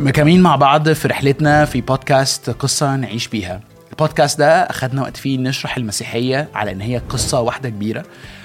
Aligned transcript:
مكملين 0.00 0.40
مع 0.42 0.56
بعض 0.56 0.92
في 0.92 1.08
رحلتنا 1.08 1.64
في 1.64 1.80
بودكاست 1.80 2.50
قصة 2.50 2.96
نعيش 2.96 3.28
بيها. 3.28 3.60
البودكاست 3.90 4.38
ده 4.38 4.62
أخدنا 4.62 5.02
وقت 5.02 5.16
فيه 5.16 5.38
نشرح 5.38 5.76
المسيحية 5.76 6.48
على 6.54 6.72
إن 6.72 6.80
هي 6.80 6.98
قصة 6.98 7.40
واحدة 7.40 7.68
كبيرة 7.68 8.04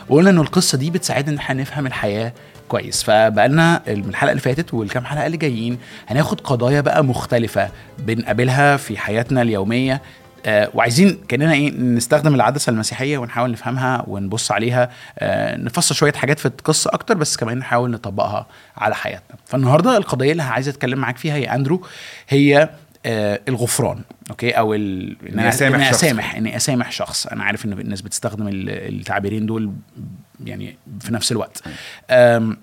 وقلنا 0.10 0.30
إن 0.30 0.38
القصة 0.40 0.78
دي 0.78 0.90
بتساعدنا 0.92 1.32
إن 1.34 1.38
إحنا 1.38 1.62
نفهم 1.62 1.88
الحياة 1.88 2.34
كويس. 2.68 3.04
فبقالنا 3.04 3.82
من 3.88 4.10
الحلقة 4.10 4.32
اللي 4.32 4.42
فاتت 4.42 4.74
والكام 4.74 5.06
حلقة 5.06 5.26
اللي 5.26 5.38
جايين 5.38 5.78
هناخد 6.08 6.42
قضايا 6.42 6.82
بقى 6.82 7.04
مختلفة 7.04 7.70
بنقابلها 8.00 8.78
في 8.78 8.98
حياتنا 8.98 9.42
اليومية. 9.42 10.02
آه، 10.46 10.70
وعايزين 10.74 11.18
كأننا 11.28 11.54
إيه 11.54 11.72
نستخدم 11.72 12.36
العدسة 12.36 12.70
المسيحية 12.70 13.18
ونحاول 13.18 13.52
نفهمها 13.52 14.04
ونبص 14.08 14.52
عليها 14.52 14.90
آه، 15.20 15.58
نفسر 15.58 15.96
شوية 15.96 16.14
حاجات 16.14 16.40
في 16.40 16.46
القصة 16.46 16.90
أكتر 16.94 17.14
بس 17.18 17.38
كمان 17.38 17.58
نحاول 17.58 17.92
نطبقها 17.92 18.48
على 18.78 18.96
حياتنا. 18.96 19.38
فالنهاردة 19.46 19.98
القضية 19.98 20.32
اللي 20.32 20.44
عايز 20.44 20.68
أتكلم 20.68 21.00
معاك 21.00 21.18
فيها 21.18 21.38
يا 21.38 21.56
أندرو 21.56 21.82
هي 22.30 22.70
آه 23.06 23.40
الغفران 23.48 24.02
okay? 24.30 24.52
أو 24.52 24.74
ال... 24.74 25.16
إن 25.30 25.40
إني 25.40 25.50
أسامح 25.50 25.76
إني 25.76 25.86
شخص. 25.86 26.04
أسامح 26.04 26.36
إني 26.36 26.56
أسامح 26.56 26.92
شخص. 26.92 27.28
أنا 27.28 27.44
عارف 27.44 27.66
إن 27.66 27.74
الناس 27.74 28.02
بتستخدم 28.02 28.48
ال- 28.48 28.70
التعبيرين 29.00 29.46
دول 29.46 29.72
يعني 30.46 30.78
في 31.00 31.14
نفس 31.14 31.32
الوقت. 31.32 31.64
آم، 32.10 32.58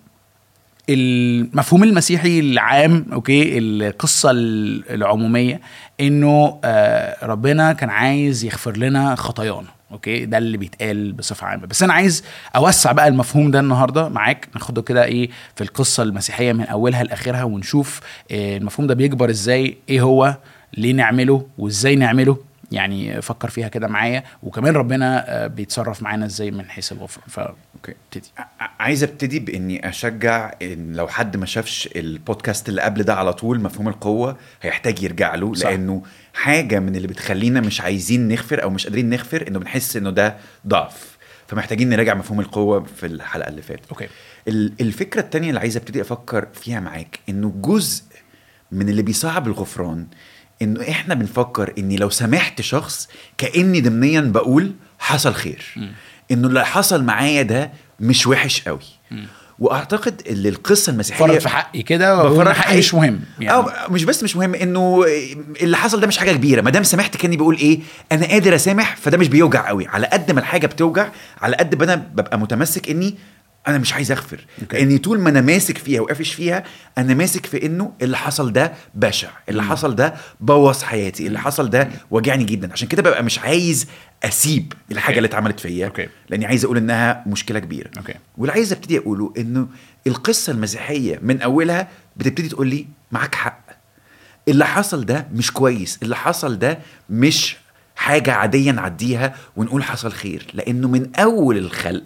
المفهوم 0.91 1.82
المسيحي 1.82 2.41
العام 2.41 3.06
okay 3.12 3.59
القصة 3.59 4.30
ال- 4.30 4.91
العمومية 4.95 5.60
إنه 6.00 6.58
آه، 6.64 7.27
ربنا 7.27 7.72
كان 7.72 7.91
عايز 7.91 8.45
يغفر 8.45 8.77
لنا 8.77 9.14
خطايانا 9.14 9.68
okay 9.92 10.24
ده 10.24 10.38
اللي 10.38 10.56
بيتقال 10.56 11.12
بصفة 11.12 11.46
عامة. 11.46 11.66
بس 11.66 11.82
أنا 11.82 11.92
عايز 11.92 12.24
أوسع 12.56 12.92
بقى 12.92 13.08
المفهوم 13.08 13.50
ده 13.50 13.60
النهارده 13.60 14.08
معاك 14.08 14.48
ناخده 14.55 14.82
كده 14.82 15.05
إيه 15.05 15.30
في 15.56 15.64
القصة 15.64 16.02
المسيحية 16.02 16.52
من 16.52 16.64
أولها 16.64 17.05
لآخرها 17.05 17.44
ونشوف 17.44 18.00
آه، 18.30 18.56
المفهوم 18.56 18.86
ده 18.86 18.94
بيكبر 18.94 19.30
إزاي 19.30 19.77
إيه 19.88 20.00
هو 20.00 20.36
ليه 20.77 20.92
نعمله 20.92 21.47
وإزاي 21.58 21.97
نعمله. 21.97 22.36
يعني 22.73 23.23
فكر 23.23 23.51
فيها 23.51 23.69
كده 23.69 23.89
معايا 23.89 24.25
وكمان 24.42 24.75
ربنا 24.75 25.25
آه، 25.45 25.47
بيتصرف 25.47 26.03
معانا 26.03 26.27
إزاي 26.27 26.51
من 26.51 26.70
حيث 26.70 26.92
الغفران 26.92 27.55
أوكي. 27.75 27.95
فابتدي 28.12 28.31
ع- 28.39 28.70
عايز 28.81 29.03
ابتدي 29.03 29.39
بإني 29.39 29.89
أشجع 29.89 30.53
إن 30.62 30.93
لو 30.93 31.09
حد 31.09 31.37
ما 31.37 31.47
شافش 31.47 31.89
البودكاست 31.97 32.69
اللي 32.69 32.83
قبل 32.83 33.03
ده 33.03 33.15
على 33.15 33.33
طول 33.33 33.61
مفهوم 33.61 33.89
القوة 33.89 34.37
هيحتاج 34.62 35.03
يرجع 35.03 35.34
له 35.34 35.55
صح. 35.55 35.69
لأنه 35.69 36.03
حاجة 36.34 36.81
من 36.81 36.97
اللي 36.97 37.09
بتخلينا 37.09 37.61
مش 37.61 37.81
عايزين 37.81 38.28
نغفر 38.28 38.62
أو 38.62 38.70
مش 38.70 38.84
قادرين 38.87 39.11
نغفر 39.11 39.48
إنه 39.48 39.59
بنحس 39.59 39.97
إنه 39.97 40.11
ده 40.11 40.37
ضعف. 40.67 41.12
فمحتاجين 41.47 41.89
نراجع 41.89 42.15
مفهوم 42.15 42.41
القوة 42.41 42.84
في 42.97 43.06
الحلقة 43.06 43.48
اللي 43.48 43.62
فاتت. 43.62 43.89
أوكي. 43.91 44.09
ال- 44.48 44.73
الفكرة 44.81 45.20
التانية 45.20 45.48
اللي 45.48 45.61
عايز 45.61 45.77
ابتدي 45.77 46.00
أفكر 46.00 46.48
فيها 46.55 46.81
معاك 46.81 47.19
إنه 47.28 47.53
جزء 47.56 48.03
من 48.73 48.89
اللي 48.89 49.03
بيصعب 49.03 49.47
الغفران 49.47 50.06
إنه 50.62 50.88
إحنا 50.91 51.14
بنفكر 51.14 51.72
إني 51.78 51.96
لو 51.96 52.10
سامحت 52.10 52.60
شخص 52.60 53.08
كأني 53.38 53.80
ضمنيا 53.80 54.20
بقول 54.20 54.72
حصل 54.98 55.34
خير. 55.34 55.74
إنه 56.30 56.48
اللي 56.48 56.66
حصل 56.66 57.04
معايا 57.04 57.42
ده 57.42 57.72
مش 58.00 58.27
وحش 58.27 58.60
قوي. 58.69 58.78
وأعتقد 59.58 60.22
اللي 60.27 60.48
القصة 60.48 60.92
المسيحية 60.92 61.27
فرض 61.27 61.38
في 61.38 61.48
حقي 61.48 61.82
كده 61.82 62.44
في 62.44 62.60
حقي. 62.60 62.78
مش 62.78 62.94
مهم 62.94 63.20
يعني. 63.41 63.56
أو 63.56 63.70
مش 63.91 64.04
بس 64.04 64.22
مش 64.22 64.36
مهم 64.36 64.54
إنه 64.54 65.04
اللي 65.62 65.77
حصل 65.77 66.00
ده 66.00 66.06
مش 66.06 66.19
حاجة 66.19 66.32
كبيرة. 66.32 66.60
ما 66.60 66.70
دام 66.70 66.82
سامحت 66.82 67.16
كأني 67.16 67.36
بقول 67.36 67.56
إيه 67.56 67.80
أنا 68.12 68.26
قادر 68.26 68.54
أسامح 68.54 68.97
فده 68.97 69.19
مش 69.19 69.28
بيوجع 69.28 69.69
قوي. 69.69 69.86
على 69.86 70.06
قد 70.06 70.30
ما 70.30 70.41
الحاجة 70.41 70.66
بتوجع 70.66 71.08
على 71.42 71.56
قد 71.56 71.74
ما 71.74 71.84
أنا 71.84 71.97
ببقى 71.97 72.38
متمسك 72.38 72.91
إني 72.91 73.14
أنا 73.68 73.78
مش 73.78 73.92
عايز 73.94 74.12
أغفر 74.12 74.46
okay. 74.62 74.77
لاني 74.77 74.98
طول 74.98 75.20
ما 75.20 75.30
أنا 75.30 75.41
ماسك 75.41 75.78
فيها 75.78 76.00
وقافش 76.00 76.32
فيها 76.34 76.64
أنا 76.98 77.14
ماسك 77.14 77.46
في 77.46 77.66
إنه 77.66 77.92
اللي 78.02 78.16
حصل 78.16 78.52
ده 78.52 78.72
بشع 78.94 79.28
اللي 79.48 79.62
حصل 79.62 79.94
ده 79.94 80.14
بوظ 80.41 80.82
حياتي 80.82 81.27
اللي 81.27 81.38
حصل 81.41 81.70
ده 81.70 81.88
وجعني 82.10 82.44
جدا 82.44 82.72
عشان 82.72 82.88
كده 82.88 83.02
ببقى 83.02 83.22
مش 83.22 83.38
عايز 83.38 83.87
أسيب 84.25 84.72
الحاجة 84.92 85.06
okay. 85.06 85.19
اللي 85.19 85.26
اتعملت 85.28 85.60
فيا 85.60 85.87
okay. 85.87 86.09
لأني 86.28 86.47
عايز 86.47 86.64
أقول 86.64 86.76
إنها 86.76 87.25
مشكلة 87.26 87.59
كبيرة 87.59 87.91
okay. 87.98 88.15
واللي 88.38 88.53
عايز 88.53 88.72
أبتدي 88.72 88.98
أقوله 88.98 89.32
إنه 89.38 89.69
القصة 90.06 90.53
المسيحية 90.53 91.19
من 91.22 91.42
أولها 91.42 91.88
بتبتدي 92.16 92.48
تقول 92.48 92.66
لي 92.69 92.87
معاك 93.12 93.34
حق 93.34 93.60
اللي 94.48 94.66
حصل 94.66 95.04
ده 95.06 95.26
مش 95.34 95.50
كويس 95.53 95.98
اللي 96.03 96.16
حصل 96.16 96.58
ده 96.58 96.78
مش 97.10 97.56
حاجة 97.97 98.32
عادية 98.32 98.70
نعديها 98.70 99.34
ونقول 99.56 99.84
حصل 99.84 100.12
خير 100.12 100.47
لأنه 100.54 100.88
من 100.88 101.14
أول 101.16 101.56
الخلق 101.58 102.04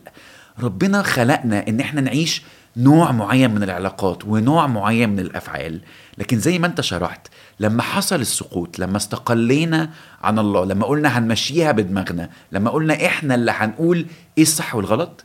ربنا 0.63 1.03
خلقنا 1.03 1.69
إن 1.69 1.81
إحنا 1.81 2.01
نعيش 2.01 2.43
نوع 2.77 3.13
معين 3.13 3.51
من 3.51 3.63
العلاقات 3.63 4.25
ونوع 4.25 4.67
معين 4.67 5.09
من 5.11 5.19
الأفعال. 5.19 5.81
لكن 6.19 6.39
زي 6.39 6.59
ما 6.59 6.67
أنت 6.67 6.81
شرحت 6.81 7.27
لما 7.61 7.83
حصل 7.83 8.21
السقوط 8.21 8.79
لما 8.79 8.97
استقلينا 8.97 9.91
عن 10.23 10.39
الله 10.39 10.65
لما 10.65 10.87
قلنا 10.87 11.19
هنمشيها 11.19 11.73
بدماغنا 11.73 12.31
لما 12.53 12.71
قلنا 12.71 13.07
إحنا 13.07 13.35
اللي 13.35 13.51
هنقول 13.51 14.07
إيه 14.39 14.43
الصح 14.43 14.75
والغلط 14.75 15.25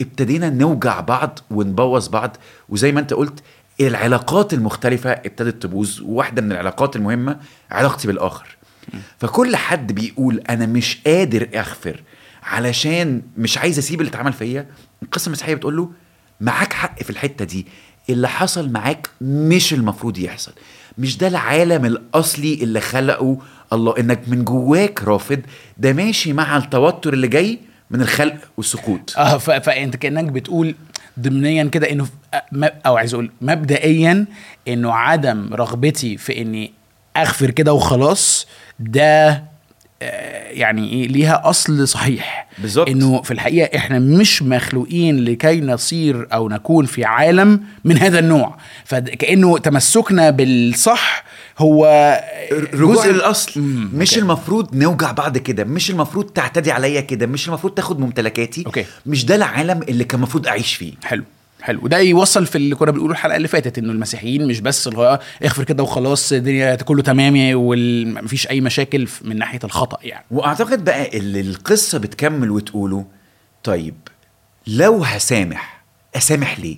ابتدينا 0.00 0.50
نوجع 0.50 1.00
بعض 1.00 1.38
ونبوظ 1.50 2.08
بعض. 2.08 2.36
وزي 2.68 2.92
ما 2.92 3.00
أنت 3.00 3.14
قلت 3.14 3.42
العلاقات 3.80 4.54
المختلفة 4.54 5.10
ابتدت 5.10 5.62
تبوظ 5.62 6.00
وواحدة 6.02 6.42
من 6.42 6.52
العلاقات 6.52 6.96
المهمة 6.96 7.36
علاقتي 7.70 8.08
بالآخر. 8.08 8.56
فكل 9.18 9.56
حد 9.56 9.92
بيقول 9.92 10.42
أنا 10.50 10.66
مش 10.66 10.98
قادر 11.06 11.48
أغفر. 11.54 12.02
علشان 12.50 13.22
مش 13.36 13.58
عايز 13.58 13.78
أسيب 13.78 14.00
اللي 14.00 14.10
اتعمل 14.10 14.32
فيا. 14.32 14.66
القصة 15.02 15.26
المسيحية 15.26 15.54
بتقول 15.54 15.76
له 15.76 15.90
معاك 16.40 16.72
حق 16.72 17.02
في 17.02 17.10
الحتة 17.10 17.44
دي. 17.44 17.66
اللي 18.10 18.28
حصل 18.28 18.70
معاك 18.72 19.10
مش 19.20 19.72
المفروض 19.74 20.18
يحصل. 20.18 20.52
مش 20.98 21.16
ده 21.18 21.28
العالم 21.28 21.84
الأصلي 21.84 22.54
اللي 22.54 22.80
خلقه 22.80 23.38
الله. 23.72 23.94
إنك 23.98 24.20
من 24.28 24.44
جواك 24.44 25.04
رافض 25.04 25.40
ده 25.78 25.92
ماشي 25.92 26.32
مع 26.32 26.56
التوتر 26.56 27.12
اللي 27.12 27.28
جاي 27.28 27.58
من 27.90 28.00
الخلق 28.02 28.36
والسقوط. 28.56 29.14
آه 29.18 29.38
فأنت 29.38 29.96
كأنك 29.96 30.24
بتقول 30.24 30.74
ضمنيا 31.20 31.64
كده 31.64 31.90
إنه 31.92 32.06
م- 32.52 32.64
أو 32.86 32.96
عايز 32.96 33.14
أقول 33.14 33.30
مبدئيا 33.40 34.26
إنه 34.68 34.92
عدم 34.94 35.54
رغبتي 35.54 36.16
في 36.16 36.40
إني 36.40 36.72
أغفر 37.16 37.50
كده 37.50 37.72
وخلاص 37.72 38.46
ده 38.80 39.02
آه، 39.28 39.49
يعني 40.50 40.92
إيه 40.92 41.08
ليها 41.08 41.42
أصل 41.44 41.88
صحيح. 41.88 42.46
بالظبط. 42.58 42.88
إنه 42.88 43.22
في 43.22 43.30
الحقيقة 43.30 43.76
إحنا 43.78 43.98
مش 43.98 44.42
مخلوقين 44.42 45.24
لكي 45.24 45.60
نصير 45.60 46.28
أو 46.32 46.48
نكون 46.48 46.86
في 46.86 47.04
عالم 47.04 47.60
من 47.84 47.98
هذا 47.98 48.18
النوع. 48.18 48.56
فكأنه 48.84 49.58
تمسكنا 49.58 50.30
بالصح 50.30 51.24
هو 51.58 51.84
رجوع 52.74 53.06
للأصل. 53.06 53.60
مم، 53.60 53.90
مش 53.94 54.10
okay. 54.10 54.20
المفروض 54.22 54.76
نوجع 54.76 55.12
بعض 55.12 55.38
كده. 55.38 55.64
مش 55.64 55.90
المفروض 55.90 56.24
تعتدي 56.24 56.72
عليا 56.72 57.00
كده. 57.00 57.26
مش 57.26 57.48
المفروض 57.48 57.74
تاخد 57.74 58.00
ممتلكاتي. 58.00 58.62
okay. 58.66 58.84
مش 59.06 59.24
ده 59.24 59.34
العالم 59.34 59.82
اللي 59.88 60.04
كان 60.04 60.18
المفروض 60.20 60.46
أعيش 60.46 60.74
فيه. 60.74 60.92
حلو. 61.04 61.24
حلو. 61.62 61.80
وده 61.82 61.98
يوصل 61.98 62.46
في 62.46 62.56
اللي 62.56 62.74
كنا 62.74 62.90
بنقوله 62.90 63.12
الحلقة 63.12 63.36
اللي 63.36 63.48
فاتت 63.48 63.78
إنه 63.78 63.92
المسيحيين 63.92 64.46
مش 64.46 64.60
بس 64.60 64.88
اللي 64.88 64.98
هو 64.98 65.20
اغفر 65.44 65.64
كده 65.64 65.82
وخلاص 65.82 66.32
الدنيا 66.32 66.74
كله 66.74 67.02
تمام 67.02 67.34
ومفيش 67.54 68.48
أي 68.50 68.60
مشاكل 68.60 69.08
من 69.22 69.36
ناحية 69.38 69.58
الخطأ 69.64 69.98
يعني. 70.02 70.24
وأعتقد 70.30 70.84
بقى 70.84 71.18
اللي 71.18 71.40
القصة 71.40 71.98
بتكمل 71.98 72.50
وتقوله 72.50 73.04
طيب 73.64 73.94
لو 74.66 75.04
هسامح 75.04 75.84
أسامح 76.16 76.58
ليه؟ 76.60 76.76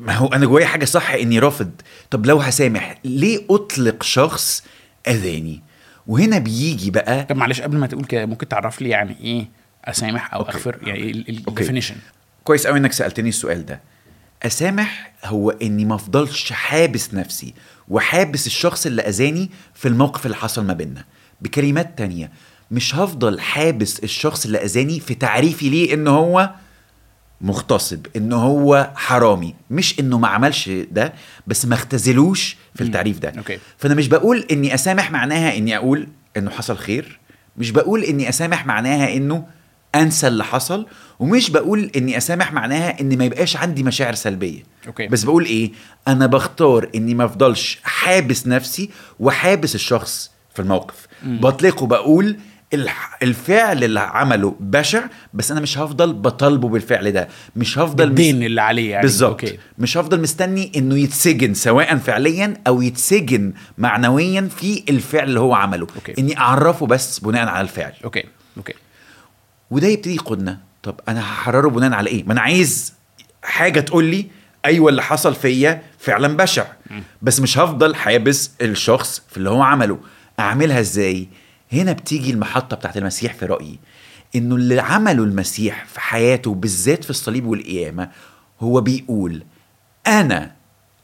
ما 0.00 0.12
هو 0.12 0.26
أنا 0.26 0.46
جوايا 0.46 0.66
حاجة 0.66 0.84
صح 0.84 1.10
إني 1.10 1.38
رافض. 1.38 1.70
طب 2.10 2.26
لو 2.26 2.38
هسامح 2.38 2.98
ليه 3.04 3.40
أطلق 3.50 4.02
شخص 4.02 4.64
أذاني؟ 5.08 5.62
وهنا 6.06 6.38
بيجي 6.38 6.90
بقى 6.90 7.24
طب 7.24 7.36
معلش 7.36 7.60
قبل 7.60 7.76
ما 7.78 7.86
تقول 7.86 8.04
كده 8.04 8.26
ممكن 8.26 8.48
تعرف 8.48 8.82
لي 8.82 8.88
يعني 8.88 9.16
إيه 9.20 9.46
أسامح 9.84 10.34
أو 10.34 10.40
okay. 10.40 10.52
أغفر؟ 10.52 10.78
يعني. 10.82 11.10
ال 11.48 11.52
definition 11.52 11.94
كويس 12.44 12.66
قوي 12.66 12.78
إنك 12.78 12.92
سألتني 12.92 13.28
السؤال 13.28 13.66
ده. 13.66 13.80
أسامح 14.42 15.12
هو 15.24 15.50
إني 15.50 15.84
ما 15.84 15.94
أفضلش 15.94 16.52
حابس 16.52 17.14
نفسي 17.14 17.54
وحابس 17.88 18.46
الشخص 18.46 18.86
اللي 18.86 19.02
أذاني 19.02 19.50
في 19.74 19.88
الموقف 19.88 20.26
اللي 20.26 20.36
حصل 20.36 20.64
ما 20.64 20.72
بيننا. 20.72 21.04
بكلمات 21.40 21.98
تانية 21.98 22.30
مش 22.70 22.94
هفضل 22.94 23.40
حابس 23.40 23.98
الشخص 23.98 24.44
اللي 24.44 24.58
أذاني 24.58 25.00
في 25.00 25.14
تعريفي 25.14 25.68
ليه 25.70 25.94
إن 25.94 26.08
هو 26.08 26.50
مغتصب 27.40 28.06
إن 28.16 28.32
هو 28.32 28.90
حرامي. 28.94 29.54
مش 29.70 30.00
إنه 30.00 30.18
ما 30.18 30.28
عملش 30.28 30.68
ده 30.68 31.12
بس 31.46 31.66
ما 31.66 31.74
اختزلوش 31.74 32.56
في 32.74 32.80
التعريف 32.80 33.18
ده. 33.18 33.32
okay. 33.38 33.58
فأنا 33.78 33.94
مش 33.94 34.08
بقول 34.08 34.46
إني 34.50 34.74
أسامح 34.74 35.10
معناها 35.10 35.56
إني 35.56 35.76
أقول 35.76 36.08
إنه 36.36 36.50
حصل 36.50 36.76
خير 36.76 37.18
مش 37.56 37.70
بقول 37.70 38.04
إني 38.04 38.28
أسامح 38.28 38.66
معناها 38.66 39.16
إنه 39.16 39.46
أنسى 39.94 40.28
اللي 40.28 40.44
حصل 40.44 40.86
ومش 41.20 41.50
بقول 41.50 41.90
إني 41.96 42.16
أسامح 42.16 42.52
معناها 42.52 43.00
إن 43.00 43.18
ما 43.18 43.24
يبقاش 43.24 43.56
عندي 43.56 43.82
مشاعر 43.82 44.14
سلبية. 44.14 44.62
أوكي. 44.86 45.06
بس 45.06 45.24
بقول 45.24 45.44
إيه 45.44 45.72
أنا 46.08 46.26
بختار 46.26 46.88
إني 46.94 47.14
ما 47.14 47.24
أفضلش 47.24 47.78
حابس 47.82 48.46
نفسي 48.46 48.90
وحابس 49.20 49.74
الشخص 49.74 50.30
في 50.54 50.62
الموقف. 50.62 51.06
بطلقه 51.24 51.86
بقول 51.86 52.36
الح- 52.74 53.18
الفعل 53.22 53.84
اللي 53.84 54.00
عمله 54.00 54.54
بشع 54.60 55.02
بس 55.34 55.50
أنا 55.50 55.60
مش 55.60 55.78
هفضل 55.78 56.12
بطالبه 56.12 56.68
بالفعل 56.68 57.12
ده. 57.12 57.28
مش 57.56 57.78
هفضل 57.78 58.04
مس- 58.04 58.10
الدين 58.10 58.42
اللي 58.42 58.60
عليه 58.62 58.90
يعني. 58.90 59.02
بالظبط. 59.02 59.44
مش 59.78 59.96
هفضل 59.96 60.20
مستني 60.20 60.72
إنه 60.76 60.98
يتسجن 60.98 61.54
سواء 61.54 61.96
فعليا 61.96 62.54
أو 62.66 62.82
يتسجن 62.82 63.52
معنويا 63.78 64.48
في 64.56 64.82
الفعل 64.88 65.28
اللي 65.28 65.40
هو 65.40 65.54
عمله. 65.54 65.86
okay. 65.96 66.14
إني 66.18 66.38
أعرفه 66.38 66.86
بس 66.86 67.18
بناء 67.18 67.48
على 67.48 67.60
الفعل. 67.64 67.92
okay. 68.04 68.24
okay. 68.56 68.72
وده 69.72 69.86
يبتدي 69.86 70.14
يقودنا. 70.14 70.58
طب 70.82 71.00
أنا 71.08 71.20
هحرره 71.20 71.68
بناء 71.68 71.92
على 71.92 72.10
إيه؟ 72.10 72.24
ما 72.24 72.32
أنا 72.32 72.40
عايز 72.40 72.92
حاجة 73.42 73.80
تقول 73.80 74.04
لي 74.04 74.26
أيوه 74.64 74.90
اللي 74.90 75.02
حصل 75.02 75.34
فيا 75.34 75.82
فعلا 75.98 76.36
بشع. 76.36 76.66
بس 77.22 77.40
مش 77.40 77.58
هفضل 77.58 77.94
حابس 77.94 78.50
الشخص 78.60 79.22
في 79.30 79.36
اللي 79.36 79.50
هو 79.50 79.62
عمله. 79.62 79.98
أعملها 80.40 80.80
إزاي؟ 80.80 81.28
هنا 81.72 81.92
بتيجي 81.92 82.30
المحطة 82.30 82.76
بتاعت 82.76 82.96
المسيح 82.96 83.34
في 83.34 83.46
رأيي. 83.46 83.78
إنه 84.36 84.54
اللي 84.54 84.80
عمله 84.80 85.24
المسيح 85.24 85.84
في 85.84 86.00
حياته 86.00 86.54
بالذات 86.54 87.04
في 87.04 87.10
الصليب 87.10 87.46
والقيامة 87.46 88.10
هو 88.60 88.80
بيقول 88.80 89.44
أنا 90.06 90.52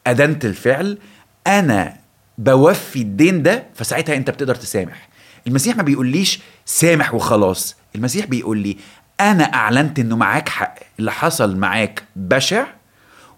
أدنت 0.06 0.44
الفعل 0.44 0.98
أنا 1.46 1.96
بوفي 2.38 2.98
الدين 2.98 3.42
ده 3.42 3.66
فساعتها 3.74 4.16
أنت 4.16 4.30
بتقدر 4.30 4.54
تسامح. 4.54 5.07
المسيح 5.46 5.76
ما 5.76 5.82
بيقوليش 5.82 6.40
سامح 6.64 7.14
وخلاص. 7.14 7.76
المسيح 7.96 8.26
بيقول 8.26 8.58
لي 8.58 8.76
أنا 9.20 9.44
أعلنت 9.44 9.98
إنه 9.98 10.16
معاك 10.16 10.48
حق 10.48 10.74
اللي 10.98 11.12
حصل 11.12 11.56
معاك 11.56 12.02
بشع 12.16 12.64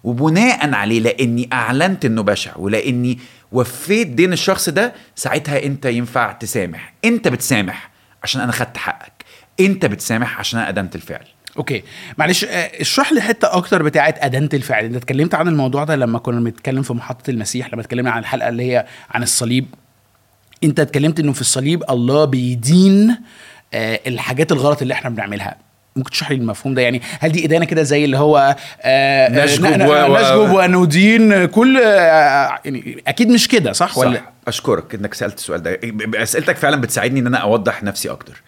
وبناء 0.04 0.74
عليه 0.74 1.00
لأني 1.00 1.48
أعلنت 1.52 2.04
إنه 2.04 2.22
بشع 2.22 2.56
ولأني 2.56 3.18
وفيت 3.52 4.06
دين 4.08 4.32
الشخص 4.32 4.68
ده 4.68 4.92
ساعتها 5.16 5.62
أنت 5.64 5.84
ينفع 5.86 6.32
تسامح. 6.32 6.92
أنت 7.04 7.28
بتسامح 7.28 7.90
عشان 8.22 8.40
أنا 8.40 8.52
خدت 8.52 8.76
حقك. 8.76 9.24
أنت 9.60 9.86
بتسامح 9.86 10.38
عشان 10.38 10.58
أنا 10.60 10.68
ادنت 10.68 10.94
الفعل. 10.94 11.24
أوكي. 11.56 11.82
معلش 12.18 12.44
آه، 12.44 12.48
اشرح 12.80 13.12
لي 13.12 13.20
حتة 13.20 13.56
أكتر 13.56 13.82
بتاعة 13.82 14.14
ادانه 14.18 14.48
الفعل. 14.54 14.84
أنت 14.84 14.96
اتكلمت 14.96 15.34
عن 15.34 15.48
الموضوع 15.48 15.84
ده 15.84 15.96
لما 15.96 16.18
كنا 16.18 16.40
بنتكلم 16.40 16.82
في 16.82 16.92
محطة 16.92 17.30
المسيح 17.30 17.72
لما 17.72 17.82
اتكلمنا 17.82 18.10
عن 18.10 18.18
الحلقة 18.18 18.48
اللي 18.48 18.72
هي 18.72 18.86
عن 19.10 19.22
الصليب. 19.22 19.66
انت 20.64 20.80
اتكلمت 20.80 21.20
انه 21.20 21.32
في 21.32 21.40
الصليب 21.40 21.82
الله 21.90 22.24
بيدين 22.24 23.16
آه، 23.74 24.00
الحاجات 24.06 24.52
الغلط 24.52 24.82
اللي 24.82 24.94
إحنا 24.94 25.10
بنعملها. 25.10 25.56
ممكن 25.96 26.10
تشرح 26.10 26.30
لي 26.30 26.36
المفهوم 26.36 26.74
ده؟ 26.74 26.82
يعني 26.82 27.02
هل 27.20 27.32
دي 27.32 27.44
إدانة 27.44 27.64
كده 27.64 27.82
زي 27.82 28.04
اللي 28.04 28.18
هو 28.18 28.38
آه، 28.38 28.56
آه، 28.82 29.44
نشجب 29.44 29.80
و- 29.88 30.16
نشجب 30.20 30.50
وندين 30.54 31.44
كل 31.44 31.76
آه، 31.76 32.58
يعني 32.64 33.02
أكيد 33.06 33.28
مش 33.28 33.48
كده 33.48 33.72
صح, 33.72 33.98
ولا؟ 33.98 34.14
صح. 34.18 34.32
أشكرك 34.48 34.94
إنك 34.94 35.14
سألت 35.14 35.38
السؤال 35.38 35.62
ده. 35.62 35.78
أسئلتك 36.22 36.56
فعلا 36.56 36.76
بتساعدني 36.80 37.20
إن 37.20 37.26
أنا 37.26 37.38
أوضح 37.38 37.82
نفسي 37.82 38.10
أكتر. 38.10 38.42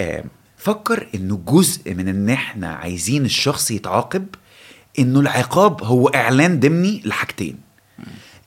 آم، 0.00 0.24
فكر 0.56 1.08
إنه 1.14 1.40
جزء 1.46 1.94
من 1.94 2.08
إن 2.08 2.30
إحنا 2.30 2.68
عايزين 2.68 3.24
الشخص 3.24 3.70
يتعاقب 3.70 4.26
إنه 4.98 5.20
العقاب 5.20 5.84
هو 5.84 6.08
إعلان 6.08 6.60
ضمني 6.60 7.02
لحاجتين. 7.04 7.58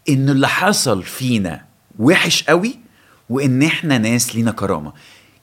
انه 0.09 0.31
اللي 0.31 0.47
حصل 0.47 1.03
فينا 1.03 1.61
وحش 1.99 2.43
قوي 2.43 2.79
وإن 3.29 3.63
إحنا 3.63 3.97
ناس 3.97 4.35
لينا 4.35 4.51
كرامة. 4.51 4.93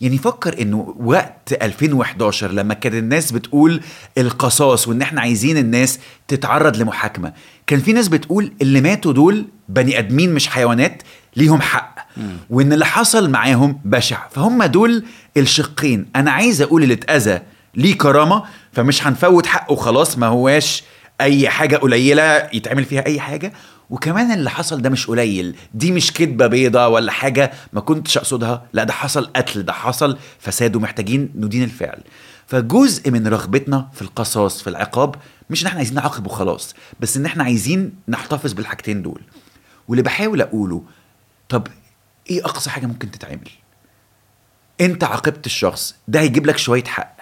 يعني 0.01 0.19
فكر 0.19 0.63
إنه 0.63 0.95
وقت 1.01 1.53
2011 1.63 2.53
لما 2.53 2.75
كان 2.75 2.95
الناس 2.95 3.33
بتقول 3.33 3.81
القصاص 4.19 4.89
وإن 4.89 5.03
إحنا 5.03 5.21
عايزين 5.21 5.57
الناس 5.57 5.99
تتعرض 6.29 6.77
لمحاكمة 6.77 7.33
كان 7.67 7.81
في 7.81 7.93
ناس 7.93 8.09
بتقول 8.09 8.53
اللي 8.63 8.81
ماتوا 8.81 9.13
دول 9.13 9.45
بني 9.69 9.99
آدمين 9.99 10.35
مش 10.35 10.49
حيوانات 10.49 11.03
ليهم 11.37 11.61
حق. 11.61 11.95
وإن 12.51 12.73
اللي 12.73 12.87
حصل 12.87 13.31
معاهم 13.31 13.81
بشع. 13.85 14.29
فهم 14.31 14.63
دول 14.65 15.05
الشقين. 15.37 16.07
أنا 16.17 16.31
عايز 16.31 16.63
أقول 16.63 16.83
اللي 16.83 16.95
اتأذى 16.95 17.41
ليه 17.75 17.99
كرامة 17.99 18.43
فمش 18.73 19.07
هنفوت 19.07 19.47
حقه 19.47 19.77
خلاص 19.77 20.19
ما 20.19 20.27
هواش 20.27 20.85
أي 21.21 21.49
حاجة 21.49 21.77
قليلة 21.77 22.49
يتعمل 22.53 22.85
فيها 22.85 23.07
أي 23.07 23.21
حاجة. 23.21 23.53
وكمان 23.93 24.33
اللي 24.33 24.51
حصل 24.51 24.83
ده 24.83 24.91
مش 24.91 25.07
قليل. 25.07 25.57
دي 25.75 25.93
مش 25.93 26.13
كدبة 26.13 26.47
بيضة 26.47 26.89
ولا 26.89 27.13
حاجة 27.13 27.53
ما 27.73 27.81
كنتش 27.81 28.17
أقصدها. 28.19 28.67
لا 28.73 28.85
ده 28.85 28.93
حصل 28.93 29.25
قتل 29.37 29.63
ده 29.63 29.73
حصل 29.73 30.19
فساد 30.39 30.77
ومحتاجين 30.77 31.33
ندين 31.35 31.63
الفعل. 31.63 32.01
فجزء 32.47 33.11
من 33.11 33.27
رغبتنا 33.27 33.89
في 33.93 34.03
القصاص 34.03 34.63
في 34.63 34.71
العقاب 34.71 35.15
مش 35.51 35.63
إن 35.63 35.67
إحنا 35.67 35.79
عايزين 35.79 35.95
نعاقب 35.95 36.27
وخلاص 36.27 36.75
بس 37.01 37.17
إن 37.17 37.27
إحنا 37.27 37.45
عايزين 37.45 37.93
نحتفظ 38.09 38.53
بالحاجتين 38.53 39.03
دول. 39.03 39.21
واللي 39.89 40.03
بحاول 40.03 40.41
أقوله 40.41 40.83
طب 41.49 41.67
إيه 42.31 42.45
أقصى 42.45 42.71
حاجة 42.71 42.87
ممكن 42.87 43.11
تتعمل؟ 43.11 43.49
أنت 44.81 45.05
عاقبت 45.05 45.47
الشخص 45.47 45.95
ده 46.09 46.21
هيجيب 46.21 46.47
لك 46.47 46.59
شوية 46.59 46.85
حق. 46.85 47.17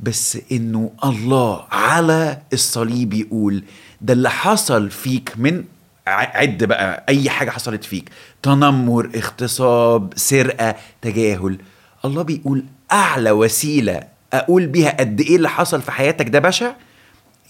بس 0.00 0.38
إنه 0.52 0.90
الله 1.04 1.64
على 1.70 2.42
الصليب 2.52 3.12
يقول 3.14 3.64
ده 4.00 4.12
اللي 4.12 4.30
حصل 4.30 4.90
فيك 4.90 5.32
من 5.36 5.64
عد 6.06 6.64
بقى 6.64 7.04
أي 7.08 7.30
حاجة 7.30 7.50
حصلت 7.50 7.84
فيك 7.84 8.10
تنمر 8.42 9.10
اغتصاب 9.16 10.12
سرقة 10.16 10.74
تجاهل. 11.02 11.58
الله 12.04 12.22
بيقول 12.22 12.64
أعلى 12.92 13.30
وسيلة 13.30 14.02
أقول 14.32 14.66
بيها 14.66 14.90
قد 15.00 15.20
إيه 15.20 15.36
اللي 15.36 15.48
حصل 15.48 15.82
في 15.82 15.92
حياتك 15.92 16.28
ده 16.28 16.38
بشع؟ 16.38 16.72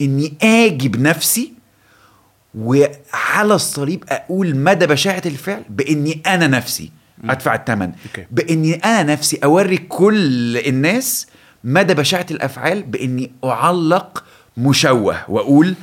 إني 0.01 0.35
أجي 0.43 0.89
بنفسي 0.89 1.53
وعلى 2.55 3.55
الصليب 3.55 4.05
أقول 4.09 4.57
مدى 4.57 4.87
بشاعة 4.87 5.23
الفعل؟ 5.27 5.63
بإني 5.69 6.23
أنا 6.27 6.47
نفسي. 6.47 6.91
ادفع 7.25 7.55
الثمن. 7.55 7.93
بإني 8.31 8.75
أنا 8.75 9.03
نفسي 9.03 9.39
أوري 9.45 9.77
كل 9.77 10.57
الناس 10.59 11.27
مدى 11.65 11.95
بشاعة 11.95 12.27
الأفعال؟ 12.31 12.83
بإني 12.83 13.33
أعلق 13.45 14.25
مشوه 14.57 15.17
وأقول 15.31 15.75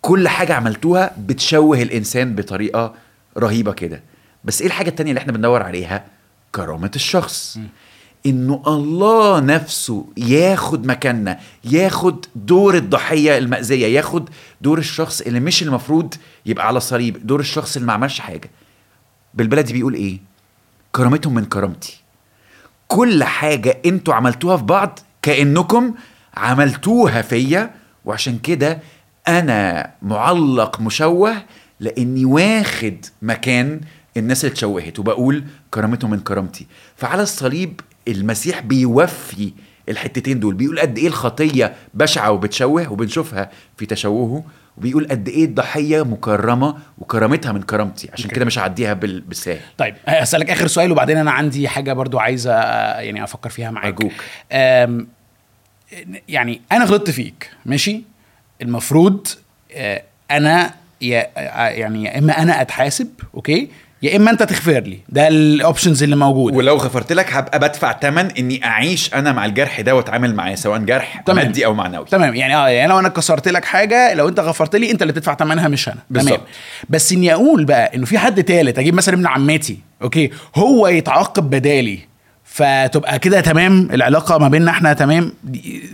كل 0.00 0.28
حاجة 0.28 0.54
عملتوها 0.54 1.14
بتشوه 1.18 1.82
الإنسان 1.82 2.34
بطريقة 2.34 2.94
رهيبة 3.38 3.72
كده. 3.72 4.02
بس 4.44 4.60
إيه 4.60 4.66
الحاجة 4.68 4.88
التانية 4.88 5.10
اللي 5.10 5.20
إحنا 5.20 5.32
بندور 5.32 5.62
عليها؟ 5.62 6.04
كرامة 6.54 6.90
الشخص. 6.96 7.58
إنه 8.26 8.62
الله 8.66 9.40
نفسه 9.40 10.06
ياخد 10.16 10.86
مكاننا 10.86 11.38
ياخد 11.64 12.26
دور 12.36 12.74
الضحية 12.76 13.38
المأذية 13.38 13.86
ياخد 13.86 14.28
دور 14.60 14.78
الشخص 14.78 15.20
اللي 15.20 15.40
مش 15.40 15.62
المفروض 15.62 16.14
يبقى 16.46 16.66
على 16.66 16.76
الصليب 16.76 17.26
دور 17.26 17.40
الشخص 17.40 17.76
اللي 17.76 17.86
ما 17.86 17.92
عملش 17.92 18.20
حاجة. 18.20 18.50
بالبلدي 19.34 19.72
بيقول 19.72 19.94
إيه؟ 19.94 20.18
كرامتهم 20.92 21.34
من 21.34 21.44
كرامتي. 21.44 22.00
كل 22.88 23.24
حاجة 23.24 23.78
أنتوا 23.86 24.14
عملتوها 24.14 24.56
في 24.56 24.62
بعض 24.64 24.98
كأنكم 25.22 25.94
عملتوها 26.34 27.22
فيا 27.22 27.70
وعشان 28.04 28.38
كده 28.38 28.78
أنا 29.28 29.90
معلق 30.02 30.80
مشوه 30.80 31.34
لأني 31.80 32.24
واخد 32.24 32.96
مكان 33.22 33.80
الناس 34.16 34.44
اللي 34.44 34.52
اتشوهت 34.52 34.98
وبقول 34.98 35.44
كرامتهم 35.70 36.10
من 36.10 36.20
كرامتي. 36.20 36.66
فعلى 36.96 37.22
الصليب 37.22 37.80
المسيح 38.08 38.60
بيوفي 38.60 39.52
الحتتين 39.88 40.40
دول. 40.40 40.54
بيقول 40.54 40.80
قد 40.80 40.98
إيه 40.98 41.06
الخطية 41.06 41.74
بشعة 41.94 42.30
وبتشوه 42.30 42.92
وبنشوفها 42.92 43.50
في 43.76 43.86
تشوهه 43.86 44.44
وبيقول 44.78 45.06
قد 45.10 45.28
إيه 45.28 45.44
الضحية 45.44 46.02
مكرمة 46.02 46.76
وكرامتها 46.98 47.52
من 47.52 47.62
كرامتي. 47.62 48.08
عشان. 48.12 48.30
كده 48.30 48.44
مش 48.44 48.58
هعديها 48.58 48.92
بال- 48.92 49.20
بالسهل 49.20 49.60
طيب 49.78 49.94
هسألك 50.06 50.50
آخر 50.50 50.66
سؤال 50.66 50.92
وبعدين 50.92 51.16
أنا 51.16 51.30
عندي 51.30 51.68
حاجة 51.68 51.92
برضو 51.92 52.18
عايزة 52.18 52.52
آه، 52.52 53.00
يعني 53.00 53.24
أفكر 53.24 53.50
فيها 53.50 53.70
معاك. 53.70 53.86
أرجوك. 53.94 54.12
آم، 54.52 55.08
يعني 56.28 56.60
أنا 56.72 56.84
غلطت 56.84 57.10
فيك 57.10 57.50
ماشي؟ 57.66 58.02
المفروض 58.62 59.26
آه، 59.72 60.02
يا 61.02 61.26
آه، 61.36 61.68
يعني 61.68 62.04
يا 62.04 62.18
إما 62.18 62.42
أنا 62.42 62.60
أتحاسب 62.60 63.08
okay؟ 63.34 63.68
يا 64.02 64.16
إما 64.16 64.30
أنت 64.30 64.42
تغفر 64.42 64.80
لي. 64.80 64.98
ده 65.08 65.28
ال 65.28 65.37
options 65.37 66.02
اللي 66.02 66.16
موجودة. 66.16 66.56
ولو 66.56 66.76
غفرت 66.76 67.12
لك 67.12 67.32
هبقى 67.32 67.58
بدفع 67.58 67.98
ثمن 67.98 68.30
إني 68.38 68.64
أعيش 68.64 69.14
أنا 69.14 69.32
مع 69.32 69.44
الجرح 69.44 69.80
ده 69.80 69.94
وأتعامل 69.96 70.34
معاه 70.34 70.54
سواء 70.54 70.78
جرح 70.78 71.20
تمام. 71.20 71.46
مادي 71.46 71.64
أو 71.66 71.74
معنوي. 71.74 72.04
تمام. 72.04 72.34
يعني 72.34 72.56
آه 72.56 72.68
يعني 72.68 72.88
لو 72.88 72.98
أنا 72.98 73.08
كسرت 73.08 73.48
لك 73.48 73.64
حاجة 73.64 74.14
لو 74.14 74.28
أنت 74.28 74.40
غفرت 74.40 74.76
لي 74.76 74.90
أنت 74.90 75.02
اللي 75.02 75.12
تدفع 75.12 75.34
ثمنها 75.34 75.68
مش 75.68 75.88
أنا. 75.88 75.98
بالظبط. 76.10 76.32
تمام 76.36 76.46
بس 76.88 77.12
إني 77.12 77.34
أقول 77.34 77.64
بقى 77.64 77.96
إنه 77.96 78.06
في 78.06 78.18
حد 78.18 78.44
تالت 78.44 78.78
أجيب 78.78 78.94
مثلا 78.94 79.14
ابن 79.14 79.26
عمتي 79.26 79.78
okay؟ 80.02 80.30
هو 80.56 80.88
يتعاقب 80.88 81.50
بدالي. 81.50 82.09
فتبقى 82.52 83.18
كده 83.18 83.40
تمام 83.40 83.88
العلاقة 83.92 84.38
ما 84.38 84.48
بيننا 84.48 84.70
إحنا 84.70 84.92
تمام. 84.92 85.32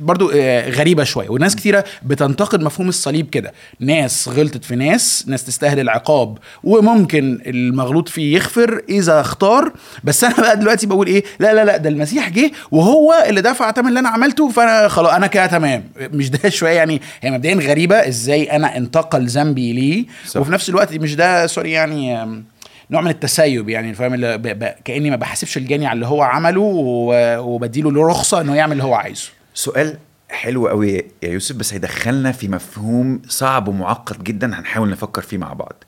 برضو 0.01 0.31
آه، 0.35 0.71
غريبة 0.71 1.05
شوية. 1.05 1.29
وناس 1.29 1.57
كتيرة 1.57 1.85
بتنتقد 2.03 2.63
مفهوم 2.63 2.89
الصليب 2.89 3.31
كده. 3.31 3.53
ناس 3.81 4.29
غلطت 4.29 4.65
في 4.65 4.77
ناس 4.77 5.25
ناس 5.29 5.45
تستاهل 5.45 5.81
العقاب 5.81 6.39
وممكن 6.65 7.39
المغلوط 7.47 8.09
فيه 8.09 8.35
يغفر 8.35 8.83
إذا 8.89 9.21
اختار. 9.21 9.73
بس 10.05 10.25
أنا 10.25 10.35
بقى 10.37 10.57
دلوقتي 10.57 10.87
بقول 10.87 11.07
إيه؟ 11.07 11.25
لا 11.41 11.55
لا 11.55 11.65
لا 11.65 11.77
ده 11.77 11.89
المسيح 11.89 12.29
جه 12.29 12.51
وهو 12.71 13.25
اللي 13.29 13.41
دفع 13.41 13.73
ثمن 13.73 13.89
اللي 13.89 14.01
أنا 14.01 14.09
عملته 14.09 14.49
فأنا 14.49 14.89
خلاص 14.89 15.13
أنا 15.13 15.27
كده 15.27 15.47
تمام. 15.47 15.85
مش 16.01 16.31
ده 16.31 16.49
شوية 16.49 16.71
يعني 16.73 17.01
هي 17.23 17.31
مبدئيا 17.31 17.55
غريبة 17.55 18.09
إزاي 18.09 18.45
أنا 18.57 18.77
انتقل 18.77 19.27
ذنبي 19.27 19.73
ليه. 19.73 20.05
وفي 20.37 20.53
نفس 20.53 20.69
الوقت 20.69 20.95
مش 20.95 21.15
ده 21.17 21.47
سوري 21.47 21.71
يعني 21.71 22.27
نوع 22.91 23.01
من 23.01 23.11
التسيب 23.11 23.69
يعني 23.69 23.95
فاهم. 23.95 24.17
كأني 24.85 25.11
ما 25.11 25.17
بحاسبش 25.17 25.57
الجاني 25.57 25.87
على 25.87 25.95
اللي 25.95 26.07
هو 26.07 26.23
عمله. 26.23 26.61
وبديله 27.41 27.93
له 27.93 28.09
رخصة 28.09 28.41
إنه 28.41 28.55
يعمل 28.57 28.73
اللي 28.73 28.85
هو 28.85 28.95
عايزه 28.95 29.29
سؤال 29.55 29.97
حلو 30.31 30.69
قوي 30.69 30.93
يا 31.23 31.29
يوسف 31.29 31.57
بس 31.57 31.73
هيدخلنا 31.73 32.33
في 32.33 32.49
مفهوم 32.49 33.23
صعب 33.29 33.69
ومعقد 33.69 34.25
جدا 34.25 34.59
هنحاول 34.59 34.91
نفكر 34.91 35.23
فيه 35.23 35.39
مع 35.39 35.53
بعض 35.53 35.85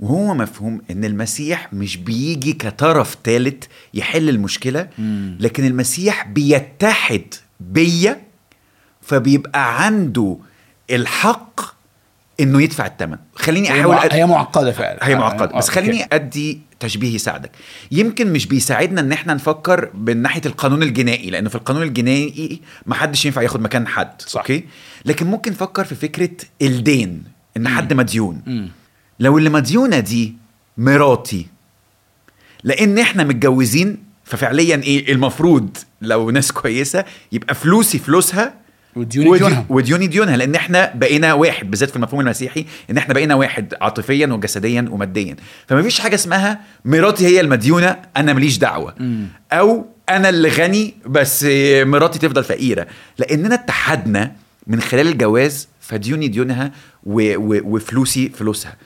وهو 0.00 0.34
مفهوم 0.34 0.80
إن 0.90 1.04
المسيح 1.04 1.72
مش 1.72 1.96
بيجي 1.96 2.52
كطرف 2.52 3.16
ثالث 3.24 3.64
يحل 3.94 4.28
المشكلة 4.28 4.88
لكن 5.40 5.64
المسيح 5.66 6.26
بيتحد 6.26 7.34
بيا 7.60 8.20
فبيبقى 9.02 9.84
عنده 9.84 10.36
الحق 10.90 11.60
إنه 12.40 12.62
يدفع 12.62 12.86
الثمن 12.86 13.16
خليني 13.34 13.70
أحاول. 13.70 13.96
أد... 13.96 14.12
هي 14.12 14.26
معقدة 14.26 14.72
فعلا 14.72 14.98
هي 15.08 15.14
آه، 15.14 15.18
معقده 15.18 15.54
آه، 15.54 15.58
بس 15.58 15.68
خليني 15.68 16.02
أوكي. 16.02 16.14
أدي 16.14 16.60
تشبيه 16.80 17.14
يساعدك 17.14 17.50
يمكن 17.90 18.32
مش 18.32 18.46
بيساعدنا 18.46 19.00
إن 19.00 19.12
إحنا 19.12 19.34
نفكر 19.34 19.90
من 19.94 20.16
ناحية 20.22 20.42
القانون 20.46 20.82
الجنائي 20.82 21.30
لأنه 21.30 21.48
في 21.48 21.54
القانون 21.54 21.82
الجنائي 21.82 22.60
ما 22.86 22.94
حدش 22.94 23.26
ينفع 23.26 23.42
ياخد 23.42 23.60
مكان 23.60 23.86
حد 23.86 24.22
صح. 24.22 24.40
أوكي 24.40 24.64
لكن 25.04 25.26
ممكن 25.26 25.50
نفكر 25.52 25.84
في 25.84 25.94
فكرة 25.94 26.30
الدين 26.62 27.24
إن 27.56 27.68
حد 27.68 27.92
مديون 27.92 28.42
مم. 28.46 28.68
لو 29.20 29.38
اللي 29.38 29.50
مديونة 29.50 29.98
دي 30.00 30.34
مراتي 30.78 31.46
لأن 32.64 32.98
إحنا 32.98 33.24
متجوزين 33.24 33.98
ففعليا 34.24 34.76
إيه 34.76 35.12
المفروض 35.12 35.76
لو 36.02 36.30
ناس 36.30 36.52
كويسة 36.52 37.04
يبقى 37.32 37.54
فلوسي 37.54 37.98
فلوسها 37.98 38.54
وديوني 38.96 39.28
ودي- 39.30 39.38
ديونها 39.38 39.66
وديوني 39.68 40.06
ديونها 40.06 40.36
لأن 40.36 40.54
إحنا 40.54 40.92
بقينا 40.94 41.32
واحد 41.32 41.70
بالذات 41.70 41.90
في 41.90 41.96
المفهوم 41.96 42.20
المسيحي 42.20 42.64
إن 42.90 42.96
إحنا 42.98 43.14
بقينا 43.14 43.34
واحد 43.34 43.74
عاطفيا 43.80 44.26
وجسديا 44.26 44.88
وماديا. 44.90 45.36
فما 45.66 45.82
فيش 45.82 46.00
حاجة 46.00 46.14
اسمها 46.14 46.60
مراتي 46.84 47.26
هي 47.26 47.40
المديونة 47.40 47.96
أنا 48.16 48.32
ماليش 48.32 48.58
دعوة. 48.58 48.94
مم. 49.00 49.26
أو 49.52 49.86
أنا 50.08 50.28
اللي 50.28 50.48
غني 50.48 50.94
بس 51.06 51.46
مراتي 51.82 52.18
تفضل 52.18 52.44
فقيرة. 52.44 52.86
لأننا 53.18 53.54
اتحدنا 53.54 54.32
من 54.66 54.80
خلال 54.80 55.08
الجواز 55.08 55.68
فديوني 55.80 56.28
ديونها 56.28 56.72
و 57.06 57.34
و 57.36 57.60
وفلوسي 57.76 58.28
فلوسها. 58.28 58.76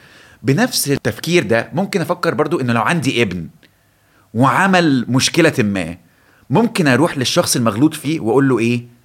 بنفس 0.43 0.91
التفكير 0.91 1.43
ده 1.43 1.69
ممكن 1.73 2.01
أفكر 2.01 2.35
برضو 2.35 2.61
إنه 2.61 2.73
لو 2.73 2.81
عندي 2.81 3.23
ابن 3.23 3.49
وعمل 4.35 5.05
مشكلة 5.09 5.53
ما 5.59 5.97
ممكن 6.51 6.87
أروح 6.87 7.19
للشخص 7.19 7.57
المغلوط 7.57 7.95
فيه 7.95 8.21
وأقول 8.21 8.49
له 8.49 8.59
إيه؟ 8.59 8.96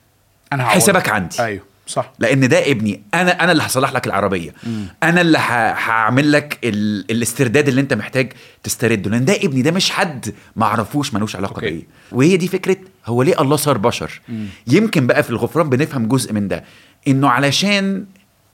أنا. 0.53 0.63
حسابك 0.65 1.10
عندي. 1.10 1.39
أيوه 1.39 1.63
صح. 1.88 2.13
لأن 2.20 2.50
ده 2.50 2.72
ابني. 2.72 3.01
أنا 3.13 3.43
أنا 3.43 3.51
اللي 3.51 3.63
هصلح 3.63 3.93
لك 3.93 4.08
العربية. 4.08 4.53
مم. 4.63 4.86
أنا 5.03 5.22
اللي 5.22 5.38
هعمل 5.38 6.31
لك 6.31 6.60
ال... 6.63 7.12
الاسترداد 7.12 7.67
اللي 7.67 7.81
أنت 7.81 7.93
محتاج 7.93 8.34
تسترده. 8.63 9.10
لأن 9.12 9.25
ده 9.25 9.36
ابني 9.36 9.62
ده 9.62 9.72
مش 9.72 9.91
حد 9.91 10.34
ما 10.55 10.65
اعرفوش 10.65 11.13
ملوش 11.13 11.36
علاقة. 11.36 11.60
بيا 11.62 11.81
وهي 12.12 12.38
دي 12.38 12.48
فكرة 12.48 12.77
هو 13.05 13.24
ليه 13.24 13.41
الله 13.41 13.55
صار 13.55 13.77
بشر؟ 13.77 14.22
مم. 14.29 14.46
يمكن 14.67 15.08
بقى 15.08 15.24
في 15.24 15.29
الغفران 15.29 15.70
بنفهم 15.70 16.08
جزء 16.08 16.34
من 16.34 16.48
ده. 16.48 16.63
إنه 17.08 17.29
علشان 17.29 18.05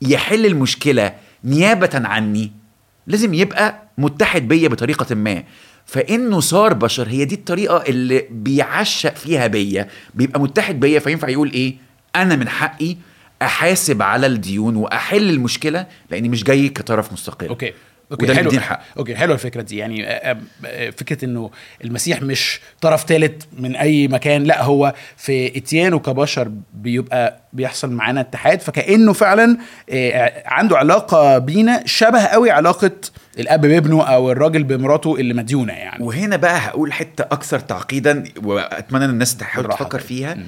يحل 0.02 0.46
المشكلة 0.46 1.14
نيابة 1.44 1.90
عني 1.94 2.52
لازم 3.08 3.34
يبقى 3.34 3.84
متحد 3.98 4.48
بيا 4.48 4.68
بطريقة 4.68 5.16
ما. 5.16 5.44
فإنه 5.86 6.40
صار 6.40 6.74
بشر 6.74 7.08
هي 7.08 7.26
دي 7.26 7.36
الطريقة 7.36 7.84
اللي 7.88 8.28
بيعشق 8.32 9.16
فيها 9.16 9.48
بيا 9.48 9.88
بيبقى 10.14 10.40
متحد 10.40 10.80
بيا 10.80 11.00
فينفع 11.00 11.30
يقول 11.30 11.52
إيه؟ 11.52 11.87
أنا 12.22 12.36
من 12.36 12.50
حقي 12.50 12.98
أحاسب 13.42 14.02
على 14.02 14.28
الديون 14.28 14.76
وأحل 14.76 15.30
المشكلة 15.30 15.86
لأني 16.12 16.30
مش 16.30 16.44
جاي 16.44 16.70
كطرف 16.70 17.14
مستقل 17.14 17.48
okay 17.48 17.74
وده 18.10 18.22
okay 18.22 18.24
اللي 18.26 18.36
حلو 18.36 18.52
الحق. 18.52 18.82
okay 18.98 19.16
حلوة 19.16 19.36
الفكرة 19.36 19.62
دي 19.62 19.78
يعني 19.78 20.08
آه، 20.08 20.38
آه، 20.66 20.90
فكرة 20.90 21.26
إنه 21.26 21.52
المسيح 21.84 22.22
مش 22.22 22.60
طرف 22.82 23.06
ثالث 23.06 23.44
من 23.60 23.76
أي 23.76 24.08
مكان 24.08 24.44
لا 24.44 24.64
هو 24.64 24.94
في 25.18 25.58
اتيانه 25.58 26.00
كبشر 26.00 26.52
بيبقى 26.74 27.42
بيحصل 27.54 27.92
معانا 27.92 28.22
اتحاد 28.22 28.62
فكأنه 28.62 29.14
فعلا 29.14 29.58
آه، 29.90 30.44
عنده 30.46 30.78
علاقة 30.78 31.38
بينا 31.38 31.84
شبه 31.86 32.26
قوي 32.26 32.52
علاقة 32.52 32.92
الأب 33.40 33.62
بابنه 33.62 34.04
أو 34.04 34.32
الراجل 34.32 34.64
بمراته 34.64 35.16
اللي 35.16 35.34
مديونة 35.34 35.74
يعني 35.74 36.04
وهنا 36.04 36.36
بقى 36.36 36.58
هقول 36.58 36.94
حتة 36.94 37.24
أكثر 37.24 37.60
تعقيدا 37.60 38.24
وأتمنى 38.44 39.06
إن 39.06 39.10
الناس 39.10 39.38
تحاول 39.38 39.68
تفكر. 39.68 40.00
فيها 40.00 40.34
مم. 40.36 40.48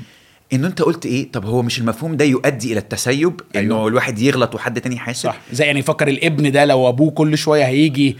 إنه 0.54 0.68
أنت 0.68 0.82
قلت 0.82 1.06
إيه؟ 1.06 1.32
طب 1.32 1.46
هو 1.46 1.62
مش 1.62 1.80
المفهوم 1.80 2.18
ده 2.18 2.26
يؤدي 2.26 2.72
إلى 2.72 2.80
التسيب؟ 2.80 3.42
إنه 3.56 3.76
أيوة. 3.76 3.88
الواحد 3.88 4.20
يغلط 4.20 4.56
وحد 4.56 4.82
تاني 4.82 4.96
يحاسب؟ 4.96 5.24
صح. 5.30 5.38
زي 5.52 5.66
يعني 5.66 5.80
يفكر 5.80 6.08
الابن 6.08 6.52
ده 6.52 6.66
لو 6.66 6.90
أبوه 6.90 7.12
كل 7.12 7.38
شوية 7.38 7.66
هيجي 7.66 8.18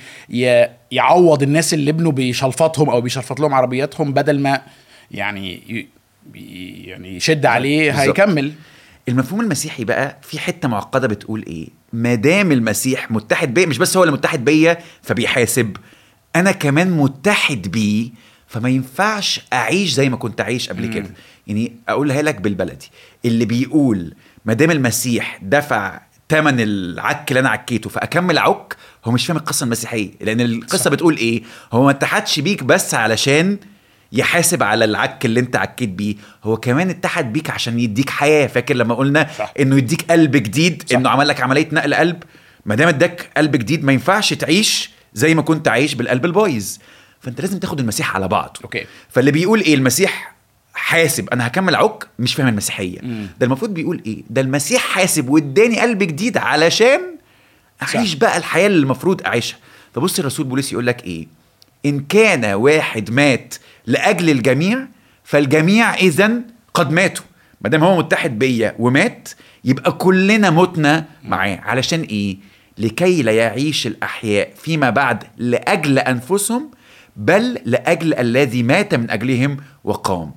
يعوض 0.92 1.44
الناس 1.44 1.74
اللي 1.74 1.92
ابنه 1.92 2.12
بيشلفطهم 2.12 2.90
أو 2.90 3.02
بيشلفط 3.02 3.40
لهم 3.40 3.54
عربياتهم 3.54 4.14
بدل 4.14 4.40
ما 4.40 4.62
يعني 5.12 5.86
يعني 6.86 7.16
يشد 7.16 7.46
عليه 7.46 7.92
بالظبط. 7.92 8.20
هيكمل. 8.20 8.52
المفهوم 9.10 9.42
المسيحي 9.42 9.84
بقى 9.84 10.18
في 10.22 10.40
حتة 10.40 10.68
معقدة 10.68 11.08
بتقول 11.08 11.44
إيه؟ 11.48 11.68
ما 11.94 12.16
دام 12.16 12.52
المسيح 12.52 13.12
متحد 13.12 13.54
بيا 13.54 13.66
مش 13.66 13.78
بس 13.78 13.98
هو 13.98 14.04
اللي 14.04 14.14
متحد 14.14 14.46
بيا 14.46 14.78
فبيحاسب 15.02 15.78
أنا 16.36 16.52
كمان 16.52 16.92
متحد 16.92 17.68
بيه 17.68 18.10
فما 18.48 18.70
ينفعش 18.70 19.42
أعيش 19.54 19.92
زي 19.94 20.10
ما 20.10 20.18
كنت 20.18 20.42
عايش 20.42 20.70
قبل. 20.70 20.94
كده. 20.94 21.10
يعني 21.50 21.76
أقولها 21.90 22.22
لك 22.22 22.42
بالبلدي 22.42 22.92
اللي 23.26 23.46
بيقول 23.46 24.14
ما 24.46 24.54
دام 24.54 24.72
المسيح 24.72 25.40
دفع 25.42 26.02
ثمن 26.30 26.60
العك 26.60 27.32
اللي 27.32 27.40
أنا 27.40 27.50
عكيته 27.50 27.90
فأكمل 27.90 28.38
عك 28.38 28.76
هو 29.06 29.12
مش 29.12 29.26
فاهم 29.26 29.38
القصة 29.38 29.64
المسيحية 29.64 30.12
لأن 30.22 30.42
القصة 30.42 30.78
صح. 30.78 30.84
صح. 30.84 30.92
بتقول 30.92 31.18
إيه 31.18 31.44
هو 31.74 31.84
ما 31.86 31.92
اتحدش 31.92 32.40
بيك 32.40 32.64
بس 32.64 32.94
علشان 32.94 33.58
يحاسب 34.12 34.64
على 34.64 34.86
العك 34.86 35.26
اللي 35.26 35.40
أنت 35.40 35.56
عكيت 35.56 35.90
بيه 35.90 36.16
هو 36.44 36.58
كمان 36.58 36.90
اتحد 36.90 37.34
بيك 37.34 37.50
عشان 37.50 37.80
يديك 37.80 38.10
حياة 38.10 38.48
فاكر 38.48 38.76
لما 38.76 38.96
قلنا 38.96 39.28
صح. 39.38 39.54
إنه 39.60 39.78
يديك 39.78 40.12
قلب 40.12 40.32
جديد 40.32 40.84
صح. 40.90 40.98
إنه 40.98 41.10
عمل 41.10 41.28
لك 41.28 41.42
عملية 41.42 41.70
نقل 41.72 41.94
قلب 41.94 42.24
ما 42.66 42.76
دام 42.76 42.88
اداك 42.88 43.30
قلب 43.38 43.56
جديد 43.56 43.84
ما 43.84 43.94
ينفعش 43.94 44.34
تعيش 44.34 44.92
زي 45.14 45.36
ما 45.36 45.42
كنت 45.42 45.68
عايش 45.68 45.94
بالقلب 45.94 46.26
البايظ 46.26 46.78
فأنت 47.20 47.42
لازم 47.42 47.60
تاخد 47.60 47.80
المسيح 47.80 48.16
على 48.16 48.28
بعضه 48.28 48.60
أوكي 48.64 48.86
فاللي 49.10 49.32
بيقول 49.32 49.62
إيه 49.62 49.76
المسيح 49.76 50.39
حاسب 50.74 51.30
أنا 51.30 51.48
هكمل 51.48 51.76
عك 51.76 52.08
مش 52.20 52.34
فاهم 52.36 52.48
المسيحية. 52.48 53.00
مم. 53.04 53.28
ده 53.40 53.46
المفروض 53.46 53.74
بيقول 53.74 54.02
إيه؟ 54.06 54.24
ده 54.30 54.42
المسيح 54.42 54.82
حاسب 54.82 55.30
واداني 55.30 55.80
قلب 55.80 56.04
جديد 56.04 56.38
علشان 56.38 57.00
أعيش 57.84 58.12
صح. 58.14 58.18
بقى 58.18 58.38
الحياة 58.38 58.68
اللي 58.68 58.78
المفروض 58.80 59.22
أعيشها. 59.26 59.58
فبص 59.96 60.20
الرسول 60.20 60.46
بولس 60.46 60.72
يقول 60.74 60.88
لك 60.88 61.04
إيه؟ 61.04 61.28
إن 61.86 62.00
كان 62.00 62.46
واحد 62.46 63.12
مات 63.12 63.56
لأجل 63.86 64.30
الجميع 64.30 64.88
فالجميع 65.24 65.94
إذا 65.96 66.32
قد 66.74 66.92
ماتوا. 66.92 67.24
ما 67.62 67.70
دام 67.70 67.84
هو 67.84 67.98
متحد 67.98 68.40
بيا 68.40 68.76
ومات 68.80 69.30
يبقى 69.66 69.92
كلنا 69.92 70.50
متنا 70.50 71.06
معاه. 71.24 71.60
علشان 71.64 72.02
إيه؟ 72.02 72.38
لكي 72.78 73.22
لا 73.22 73.32
يعيش 73.32 73.88
الأحياء 73.88 74.54
فيما 74.64 74.90
بعد 74.90 75.24
لأجل 75.38 76.00
أنفسهم 76.00 76.72
بل 77.16 77.60
لأجل 77.66 78.14
الذي 78.14 78.64
مات 78.64 78.96
من 78.96 79.10
أجلهم 79.12 79.58
وقام. 79.84 80.32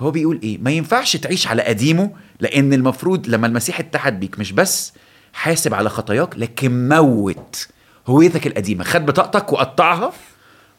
فهو 0.00 0.10
بيقول 0.10 0.40
إيه؟ 0.42 0.58
ما 0.58 0.70
ينفعش 0.70 1.16
تعيش 1.16 1.46
على 1.46 1.62
قديمه 1.62 2.10
لأن 2.40 2.72
المفروض 2.72 3.28
لما 3.28 3.46
المسيح 3.46 3.80
اتحد 3.80 4.20
بيك 4.20 4.38
مش 4.38 4.52
بس 4.52 4.92
حاسب 5.32 5.74
على 5.74 5.88
خطاياك 5.88 6.38
لكن 6.38 6.88
موت 6.88 7.68
هويتك 8.06 8.46
القديمة. 8.46 8.84
خد 8.84 9.06
بطاقتك 9.06 9.52
وقطعها 9.52 10.12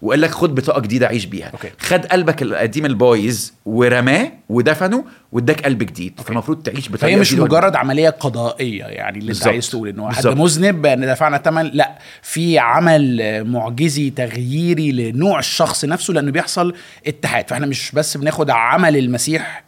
وقال 0.01 0.21
لك 0.21 0.31
خد 0.31 0.55
بطاقة 0.55 0.81
جديدة 0.81 1.07
عيش 1.07 1.25
بيها 1.25 1.47
okay. 1.47 1.69
خد 1.79 2.05
قلبك 2.05 2.41
القديم 2.41 2.85
البايظ 2.85 3.51
ورماه 3.65 4.31
ودفنه 4.49 5.05
واداك 5.31 5.65
قلب 5.65 5.77
جديد 5.83 6.13
okay. 6.17 6.27
فالمفروض 6.27 6.63
تعيش 6.63 6.89
بطريقه 6.89 7.01
فهي 7.01 7.15
مش. 7.15 7.33
مجرد 7.33 7.75
عملية 7.75 8.09
قضائية 8.09 8.83
يعني 8.83 9.19
اللي 9.19 9.31
أنت. 9.31 9.47
عايز 9.47 9.69
تقول 9.69 9.87
إنه 9.87 10.11
حد. 10.11 10.27
مذنب 10.27 10.85
إن 10.85 11.05
دفعنا 11.05 11.37
ثمن 11.37 11.65
لا 11.73 11.97
في 12.21 12.59
عمل 12.59 13.43
معجزي 13.47 14.09
تغييري 14.09 14.91
لنوع 14.91 15.39
الشخص 15.39 15.85
نفسه 15.85 16.13
لأنه 16.13 16.31
بيحصل 16.31 16.73
اتحاد 17.07 17.47
فإحنا 17.49 17.65
مش 17.65 17.91
بس 17.91 18.17
بناخد 18.17 18.49
عمل 18.49 18.97
المسيح 18.97 19.63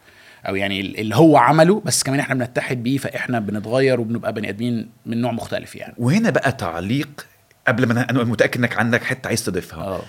أو 0.48 0.56
يعني 0.56 0.80
اللي 0.80 1.14
هو 1.16 1.36
عمله 1.36 1.82
بس 1.84 2.02
كمان 2.02 2.20
إحنا 2.20 2.34
بنتحد 2.34 2.82
بيه 2.82 2.98
فإحنا 2.98 3.38
بنتغير 3.40 4.00
وبنبقى 4.00 4.32
بني 4.32 4.48
آدمين 4.48 4.88
من 5.06 5.20
نوع 5.20 5.32
مختلف 5.32 5.76
يعني 5.76 5.94
وهنا 5.98 6.30
بقى 6.30 6.52
تعليق 6.52 7.26
قبل 7.68 7.86
ما 7.86 7.94
أنا- 8.04 8.10
أنا 8.10 8.24
متأكد 8.24 8.58
إنك 8.60 8.78
عندك 8.78 9.02
حتة 9.04 9.28
عايز 9.28 9.44
تضيفها 9.44 9.78
آه 9.84 10.00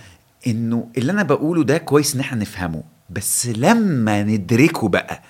إنه 0.48 0.90
اللي 0.98 1.12
أنا 1.12 1.24
بقوله 1.24 1.64
ده 1.64 1.78
كويس 1.78 2.14
إن 2.16 2.20
إحنا 2.20 2.42
نفهمه 2.42 2.84
بس 3.10 3.46
لما 3.48 4.24
ندركه 4.24 4.88
بقى 4.90 5.22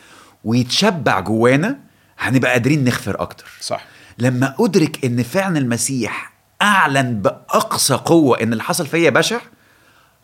ويتشبع 0.43 1.19
جوانا 1.19 1.77
هنبقى 2.19 2.51
قادرين 2.51 2.83
نغفر 2.83 3.21
أكتر. 3.21 3.45
صح. 3.61 3.85
لما 4.19 4.55
أدرك 4.59 5.05
إن 5.05 5.23
فعلا 5.23 5.57
المسيح 5.57 6.33
أعلن 6.61 7.21
بأقصى 7.21 7.93
قوة 7.93 8.41
إن 8.41 8.51
اللي 8.53 8.63
حصل 8.63 8.87
فيا 8.87 9.09
بشع 9.09 9.39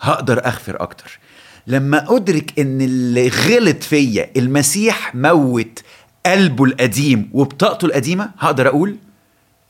هقدر 0.02 0.46
أغفر 0.46 0.82
أكتر. 0.84 1.20
لما 1.68 2.16
أدرك 2.16 2.60
إن 2.60 2.82
اللي 2.82 3.28
غلط 3.28 3.84
فيا 3.84 4.30
المسيح 4.38 5.16
موت 5.16 5.80
قلبه 6.26 6.64
القديم 6.64 7.30
وبطاقته 7.34 7.86
القديمة 7.86 8.32
هقدر 8.40 8.68
أقول 8.68 8.96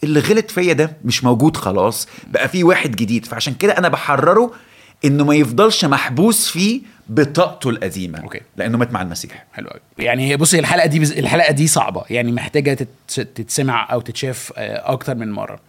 اللي 0.04 0.20
غلط 0.20 0.52
فيا 0.52 0.74
ده 0.74 0.98
مش 1.06 1.24
موجود 1.24 1.58
خلاص 1.58 2.08
بقى 2.28 2.50
في 2.50 2.64
واحد 2.64 2.96
جديد. 2.96 3.26
فعشان 3.26 3.54
كده 3.54 3.78
أنا 3.78 3.88
بحرره 3.88 4.52
إنه 5.06 5.26
ما 5.26 5.36
يفضلش 5.36 5.86
محبوس 5.86 6.50
فيه 6.50 6.82
بطاقته 7.10 7.70
القديمة 7.70 8.20
أوكي. 8.20 8.42
لأنه 8.58 8.78
مات 8.78 8.92
مع 8.94 9.02
المسيح. 9.02 9.46
حلو 9.54 9.68
قوي 9.68 9.80
يعني 10.00 10.38
بصي 10.38 10.60
الحلقة 10.60 10.86
دي 10.88 11.00
بز... 11.00 11.12
الحلقة 11.12 11.52
دي 11.52 11.68
صعبة 11.68 12.04
يعني 12.10 12.32
محتاجة 12.32 12.74
تت... 12.74 12.88
تتسمع 13.22 13.94
أو 13.94 14.02
تتشاف 14.02 14.54
آه، 14.58 14.92
أكتر 14.94 15.16
من 15.16 15.32
مرة. 15.32 15.60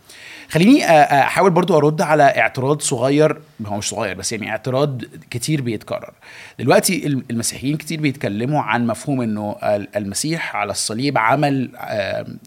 خليني 0.49 0.85
آه، 0.85 0.89
آه، 0.89 1.23
أحاول 1.23 1.51
برضو 1.51 1.77
أرد 1.77 2.01
على 2.03 2.23
اعتراض 2.23 2.81
صغير 2.81 3.37
هو 3.67 3.77
مش 3.77 3.89
صغير 3.89 4.15
بس 4.15 4.33
يعني 4.33 4.51
اعتراض 4.51 5.03
كتير 5.31 5.61
بيتكرر. 5.62 6.12
دلوقتي 6.59 7.07
الم- 7.07 7.25
المسيحيين 7.31 7.77
كتير 7.77 8.01
بيتكلموا 8.01 8.62
عن 8.62 8.87
مفهوم 8.87 9.21
إنه 9.23 9.57
ال- 9.62 9.89
المسيح 9.97 10.57
على 10.57 10.71
الصليب 10.71 11.19
عمل 11.19 11.71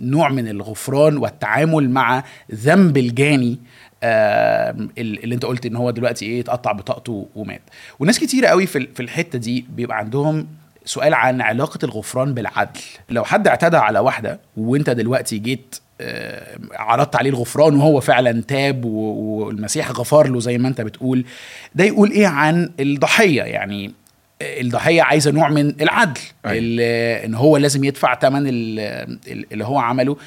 نوع 0.02 0.30
من 0.30 0.48
الغفران 0.48 1.18
والتعامل 1.18 1.90
مع 1.90 2.24
ذنب 2.56 2.98
الجاني 2.98 3.60
اللي 4.04 5.36
انت 5.36 5.46
قلت 5.46 5.66
ان 5.66 5.76
هو 5.76 5.92
دلوقتي 5.92 6.26
إيه 6.26 6.42
اتقطع 6.42 6.72
بطاقته 6.72 7.28
ومات. 7.36 7.62
وناس 8.00 8.20
كتير 8.20 8.46
قوي 8.46 8.66
في 8.66 8.88
في 8.96 9.00
الحتة 9.04 9.40
دي 9.40 9.66
بيبقى 9.70 9.98
عندهم 9.98 10.48
سؤال 10.86 11.14
عن 11.14 11.42
علاقة 11.42 11.80
الغفران 11.84 12.34
بالعدل. 12.34 12.80
لو 13.10 13.24
حد 13.24 13.48
اعتدى 13.48 13.78
على 13.78 14.00
واحدة 14.00 14.40
وانت 14.58 14.90
دلوقتي 14.90 15.38
جيت 15.38 15.76
آه، 16.02 16.58
عرضت 16.74 17.16
عليه 17.16 17.30
الغفران 17.30 17.76
وهو 17.76 18.00
فعلا 18.00 18.42
تاب 18.42 18.86
والمسيح 18.86 19.92
غفر 19.92 20.28
له 20.28 20.40
زي 20.40 20.58
ما 20.58 20.68
انت 20.68 20.82
بتقول 20.82 21.26
ده 21.76 21.84
يقول 21.84 22.12
إيه 22.12 22.28
عن 22.28 22.70
الضحية؟ 22.80 23.42
يعني 23.44 23.92
الضحية 24.42 25.02
عايزة 25.02 25.32
نوع 25.32 25.50
من 25.50 25.82
العدل. 25.82 26.22
أيوة. 26.46 26.58
ال- 26.60 26.80
ان 27.26 27.36
هو 27.36 27.58
لازم 27.58 27.84
يدفع 27.84 28.20
ثمن 28.20 28.44
اللي 28.48 29.66
هو 29.66 29.78
عمله. 29.80 30.18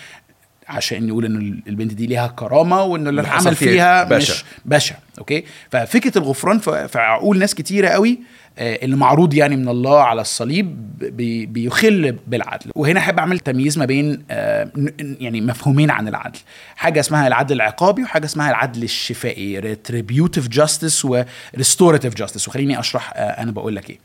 عشان 0.69 1.09
يقول 1.09 1.25
ان 1.25 1.61
البنت 1.67 1.93
دي 1.95 2.07
ليها 2.07 2.27
كرامة 2.37 2.83
وان 2.83 3.09
اللي 3.09 3.21
اتعمل 3.21 3.55
فيها 3.55 4.05
بشع. 4.05 4.35
مش 4.35 4.45
بشع 4.65 4.95
أوكي؟ 5.19 5.45
ففكرة 5.71 6.19
الغفران 6.19 6.59
في 6.59 6.99
عقول 6.99 7.39
ناس 7.39 7.55
كتيرة 7.55 7.89
قوي 7.89 8.19
آه، 8.61 8.79
اللي 8.85 8.97
معروض 8.97 9.35
يعني 9.35 9.57
من 9.57 9.69
الله 9.69 10.01
على 10.03 10.21
الصليب 10.21 10.99
بي- 10.99 11.47
بيخل 11.47 12.17
بالعدل. 12.27 12.71
وهنا 12.75 13.01
أحب 13.01 13.19
أعمل 13.19 13.39
تمييز 13.39 13.79
ما 13.79 13.85
بين 13.85 14.23
آه، 14.31 14.71
يعني 15.21 15.41
مفهومين 15.41 15.91
عن 15.91 16.09
العدل. 16.09 16.39
حاجة 16.77 17.01
اسمها 17.01 17.27
العدل 17.27 17.55
العقابي 17.57 18.03
وحاجة 18.03 18.25
اسمها 18.25 18.51
العدل 18.51 18.83
الشفائي 18.83 19.61
retributive 19.75 20.57
justice 20.59 21.05
و 21.05 21.23
restorative 21.59 22.13
justice. 22.25 22.49
وخليني 22.49 22.81
أشرح 22.81 23.13
آه، 23.17 23.21
أنا 23.21 23.51
بقول 23.53 23.77
لك 23.77 23.91
إيه. 23.91 23.99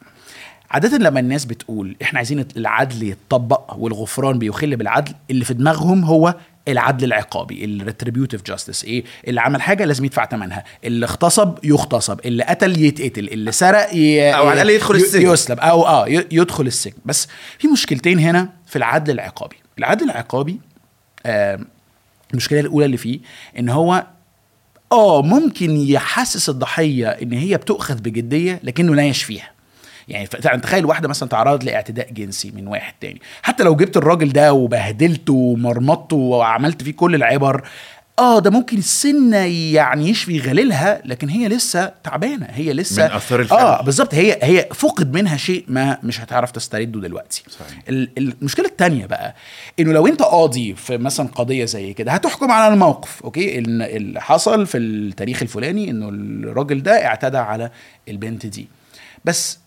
عادة 0.74 0.98
لما 0.98 1.20
الناس 1.20 1.46
بتقول 1.46 1.96
إحنا 2.02 2.20
عايزين 2.20 2.46
العدل 2.58 3.04
يتطبق 3.04 3.76
والغفران 3.78 4.40
بيخل 4.40 4.76
بالعدل 4.76 5.14
اللي 5.32 5.46
في 5.46 5.54
دماغهم 5.54 6.04
هو 6.04 6.36
العدل 6.68 7.08
العقابي 7.08 7.66
ال 7.66 7.72
retributive 7.72 8.42
justice 8.42 8.84
إيه؟ 8.84 9.04
اللي 9.28 9.42
عمل 9.42 9.62
حاجة 9.62 9.86
لازم 9.86 10.06
يدفع 10.06 10.26
ثمنها 10.26 10.64
اللي 10.84 11.06
اغتصب 11.06 11.58
يغتصب 11.64 12.20
اللي 12.26 12.44
قتل 12.44 12.82
يتقتل 12.82 13.28
اللي 13.28 13.52
سرق 13.52 13.96
ي... 13.96 14.34
أو 14.36 14.48
على 14.48 14.62
الأقل 14.62 14.76
يدخل 14.76 14.96
السجن. 14.96 15.32
يسلب 15.32 15.60
أو 15.60 15.86
آه 15.88 16.08
يدخل 16.08 16.68
السجن. 16.68 16.98
بس 17.06 17.28
في 17.60 17.68
مشكلتين 17.68 18.20
هنا 18.20 18.50
في 18.68 18.76
العدل 18.76 19.14
العقابي. 19.14 19.56
العدل 19.80 20.06
العقابي 20.06 20.60
آه 21.26 21.60
المشكلة 22.32 22.60
الأولى 22.60 22.86
اللي 22.86 22.98
فيه 22.98 23.20
إن 23.60 23.70
هو 23.70 24.06
آه 24.92 25.22
ممكن 25.22 25.72
يحسس 25.72 26.50
الضحية 26.50 27.08
إن 27.08 27.34
هي 27.34 27.58
بتؤخذ 27.58 28.02
بجدية 28.02 28.60
لكنه 28.64 28.96
لا 28.96 29.06
يشفيها 29.06 29.53
يعني 30.08 30.28
تخيل 30.62 30.86
واحدة 30.86 31.08
مثلا 31.08 31.30
تعرض 31.30 31.64
لاعتداء 31.64 32.12
جنسي 32.12 32.52
من 32.56 32.68
واحد 32.68 32.94
تاني. 33.02 33.22
حتى 33.42 33.64
لو 33.64 33.76
جبت 33.76 33.98
الراجل 33.98 34.30
ده 34.30 34.54
وبهدلته 34.54 35.34
ومرمطته 35.34 36.16
وعملت 36.16 36.84
فيه 36.84 36.94
كل 36.94 37.16
العبر 37.16 37.68
آه 38.20 38.40
ده 38.40 38.50
ممكن 38.50 38.78
السنة 38.78 39.38
يعني 39.74 40.10
يشفي 40.10 40.40
غليلها 40.40 41.02
لكن 41.06 41.30
هي 41.30 41.48
لسه 41.48 41.92
تعبانة. 42.04 42.46
هي 42.50 42.74
لسه 42.74 43.08
من 43.08 43.12
آثار 43.12 43.40
الفعل. 43.40 43.60
آه 43.60 43.82
بالظبط. 43.84 44.14
هي 44.16 44.40
هي 44.42 44.70
فقد 44.74 45.14
منها 45.14 45.38
شيء 45.38 45.66
ما 45.68 45.98
مش 46.04 46.22
هتعرف 46.22 46.52
تسترده 46.52 47.00
دلوقتي. 47.02 47.44
صحيح. 47.50 47.80
ال- 47.90 48.10
المشكلة 48.18 48.66
التانية 48.66 49.06
بقى 49.06 49.36
إنه 49.80 49.92
لو 49.94 50.08
أنت 50.08 50.22
قاضي 50.22 50.76
في 50.76 50.98
مثلا 50.98 51.28
قضية 51.28 51.66
زي 51.66 51.94
كده 51.94 52.12
هتحكم 52.12 52.52
على 52.52 52.74
الموقف 52.74 53.24
أوكي؟ 53.24 53.58
إن 53.58 53.82
اللي 53.82 54.22
حصل 54.22 54.66
في 54.68 54.78
التاريخ 54.78 55.42
الفلاني 55.42 55.90
إنه 55.90 56.10
الراجل 56.10 56.84
ده 56.84 57.06
اعتدى 57.06 57.38
على 57.38 57.70
البنت 58.10 58.46
دي. 58.46 58.68
بس 59.26 59.60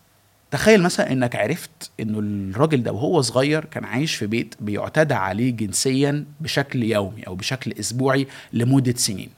تخيل 0.51 0.83
مثلا 0.83 1.13
إنك 1.13 1.37
عرفت 1.37 1.91
إنه 2.01 2.19
الراجل 2.19 2.83
ده 2.83 2.93
وهو 2.93 3.21
صغير 3.21 3.65
كان 3.65 3.85
عايش 3.85 4.15
في 4.15 4.27
بيت 4.27 4.55
بيعتدى 4.61 5.15
عليه 5.15 5.51
جنسيا 5.51 6.25
بشكل 6.41 6.83
يومي 6.83 7.23
أو 7.27 7.35
بشكل 7.35 7.75
أسبوعي 7.81 8.27
لمدة 8.53 8.95
سنين. 8.97 9.29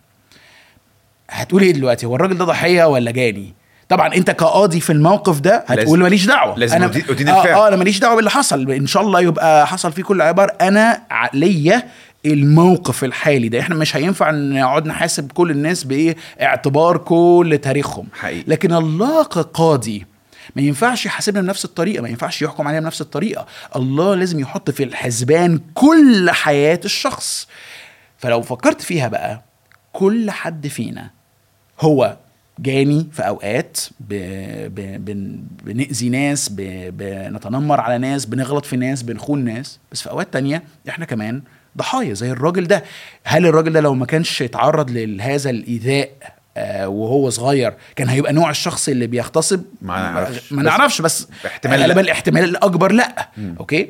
هتقول 1.31 1.63
إيه 1.63 1.73
دلوقتي؟ 1.73 2.07
هو 2.07 2.17
الراجل 2.17 2.39
ده 2.39 2.45
ضحية 2.45 2.85
ولا 2.85 3.11
جاني؟ 3.11 3.55
طبعا 3.89 4.15
أنت 4.15 4.31
كقاضي 4.31 4.81
في 4.81 4.93
الموقف 4.93 5.41
ده 5.41 5.65
هتقول 5.69 5.99
ماليش 5.99 6.27
دعوة. 6.27 6.59
لازم 6.59 6.77
أنا 6.77 6.87
أدين 6.87 7.29
آه, 7.29 7.41
الفعل. 7.41 7.55
آه 7.55 7.69
أنا 7.69 7.77
ماليش 7.77 7.99
دعوة 7.99 8.17
باللي 8.17 8.31
حصل. 8.31 8.71
إن 8.71 8.87
شاء 8.87 9.03
الله 9.03 9.21
يبقى 9.21 9.67
حصل 9.67 9.93
فيه 9.93 10.03
كل 10.03 10.23
عبار 10.23 10.53
أنا 10.61 11.03
ليا 11.35 11.83
الموقف 12.27 13.05
الحالي 13.05 13.49
ده. 13.49 13.61
إحنا 13.61 13.75
مش 13.75 13.97
هينفع 13.97 14.31
نقعد 14.31 14.87
نحاسب 14.87 15.33
كل 15.33 15.51
الناس 15.51 15.85
بإيه؟ 15.85 16.17
اعتبار 16.43 16.97
كل 16.97 17.59
تاريخهم. 17.63 18.07
حقيقي. 18.13 18.45
لكن 18.47 18.73
الله 18.73 19.25
كقاضي 19.25 20.07
ما 20.57 20.63
ينفعش 20.63 21.07
يحاسبنا 21.07 21.41
بنفس 21.41 21.65
الطريقة 21.65 22.03
ما 22.03 22.09
ينفعش 22.09 22.43
يحكم 22.43 22.69
علينا 22.69 22.81
بنفس 22.81 23.01
الطريقة. 23.01 23.47
الله 23.77 24.15
لازم 24.15 24.41
يحط 24.41 24.71
في 24.71 24.85
الحسبان 24.85 25.61
كل 25.75 26.31
حياة 26.31 26.81
الشخص. 26.85 27.49
فلو 28.19 28.43
فكرت 28.43 28.81
فيها 28.81 29.09
بقى 29.09 29.43
كل 29.93 30.31
حد 30.31 30.67
فينا 30.67 31.11
هو 31.81 32.17
جاني 32.59 33.09
في 33.13 33.23
أوقات 33.23 33.79
ب... 34.01 34.15
ب... 34.75 35.05
بن... 35.05 35.39
بنأذي 35.65 36.09
ناس 36.09 36.49
ب... 36.49 36.57
بنتنمر 36.97 37.81
على 37.81 37.99
ناس 37.99 38.27
بنغلط 38.27 38.67
في 38.67 38.77
ناس 38.77 39.03
بنخون 39.03 39.45
ناس. 39.45 39.79
بس 39.93 40.03
في 40.03 40.11
أوقات 40.11 40.33
تانية 40.33 40.63
إحنا 40.89 41.05
كمان 41.05 41.43
ضحايا 41.77 42.15
زي 42.15 42.31
الراجل 42.31 42.67
ده. 42.67 42.85
هل 43.25 43.47
الراجل 43.47 43.73
ده 43.73 43.81
لو 43.81 43.95
ما 43.95 44.07
كانش 44.07 44.43
اتعرض 44.43 44.91
لهذا 44.91 45.51
الإيذاء 45.51 46.11
وهو 46.87 47.31
صغير 47.31 47.75
كان 47.97 48.09
هيبقى 48.09 48.33
نوع 48.33 48.51
الشخص 48.51 48.89
اللي 48.89 49.07
بيغتصب؟ 49.07 49.63
ما 49.83 49.97
نعرفش. 50.13 50.53
ما 50.53 50.63
بس 50.63 50.69
نعرفش 50.69 51.01
بس 51.01 51.29
احتمال 51.47 51.81
غالبا 51.81 51.95
لا. 51.95 52.01
الاحتمال 52.01 52.45
الأكبر 52.45 52.93
لا. 52.93 53.29
okay؟ 53.61 53.89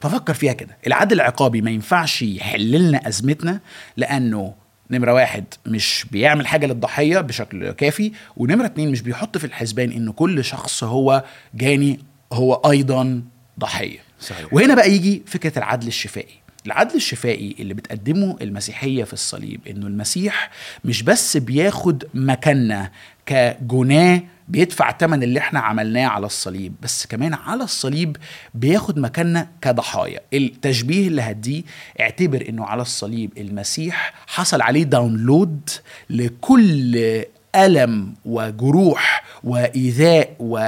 ففكر 0.00 0.34
فيها 0.34 0.52
كده. 0.52 0.76
العدل 0.86 1.16
العقابي 1.16 1.60
ما 1.60 1.70
ينفعش 1.70 2.22
يحل 2.22 2.70
لنا 2.70 3.08
أزمتنا 3.08 3.60
لأنه 3.96 4.54
نمرة 4.90 5.12
واحد 5.14 5.44
مش 5.66 6.06
بيعمل 6.10 6.46
حاجة 6.46 6.66
للضحية 6.66 7.18
بشكل 7.18 7.70
كافي 7.72 8.12
ونمرة 8.36 8.66
اتنين 8.66 8.90
مش 8.90 9.00
بيحط 9.02 9.38
في 9.38 9.44
الحسبان 9.44 9.90
إن 9.92 10.12
كل 10.12 10.44
شخص 10.44 10.84
هو 10.84 11.24
جاني 11.54 12.00
هو 12.32 12.54
أيضا 12.54 13.22
ضحية. 13.58 13.98
صحيح. 14.20 14.54
وهنا 14.54 14.74
بقى 14.74 14.90
يجي 14.92 15.22
فكرة 15.26 15.58
العدل 15.58 15.86
الشفائي. 15.88 16.41
العدل 16.66 16.94
الشفائي 16.96 17.56
اللي 17.60 17.74
بتقدمه 17.74 18.36
المسيحية 18.42 19.04
في 19.04 19.12
الصليب 19.12 19.60
إنه 19.70 19.86
المسيح 19.86 20.50
مش 20.84 21.02
بس 21.02 21.36
بياخد 21.36 22.04
مكاننا 22.14 22.90
كجناه 23.26 24.22
بيدفع 24.48 24.96
ثمن 24.98 25.22
اللي 25.22 25.38
إحنا 25.40 25.60
عملناه 25.60 26.06
على 26.06 26.26
الصليب 26.26 26.74
بس 26.82 27.06
كمان 27.06 27.34
على 27.34 27.64
الصليب 27.64 28.16
بياخد 28.54 28.98
مكاننا 28.98 29.48
كضحايا. 29.60 30.20
التشبيه 30.34 31.08
اللي 31.08 31.22
هديه 31.22 31.62
اعتبر 32.00 32.44
إنه 32.48 32.64
على 32.64 32.82
الصليب 32.82 33.30
المسيح 33.38 34.14
حصل 34.26 34.62
عليه 34.62 34.82
داونلود 34.82 35.70
لكل 36.10 37.22
ألم 37.56 38.14
وجروح 38.24 39.24
وإيذاء 39.44 40.21
و... 40.38 40.58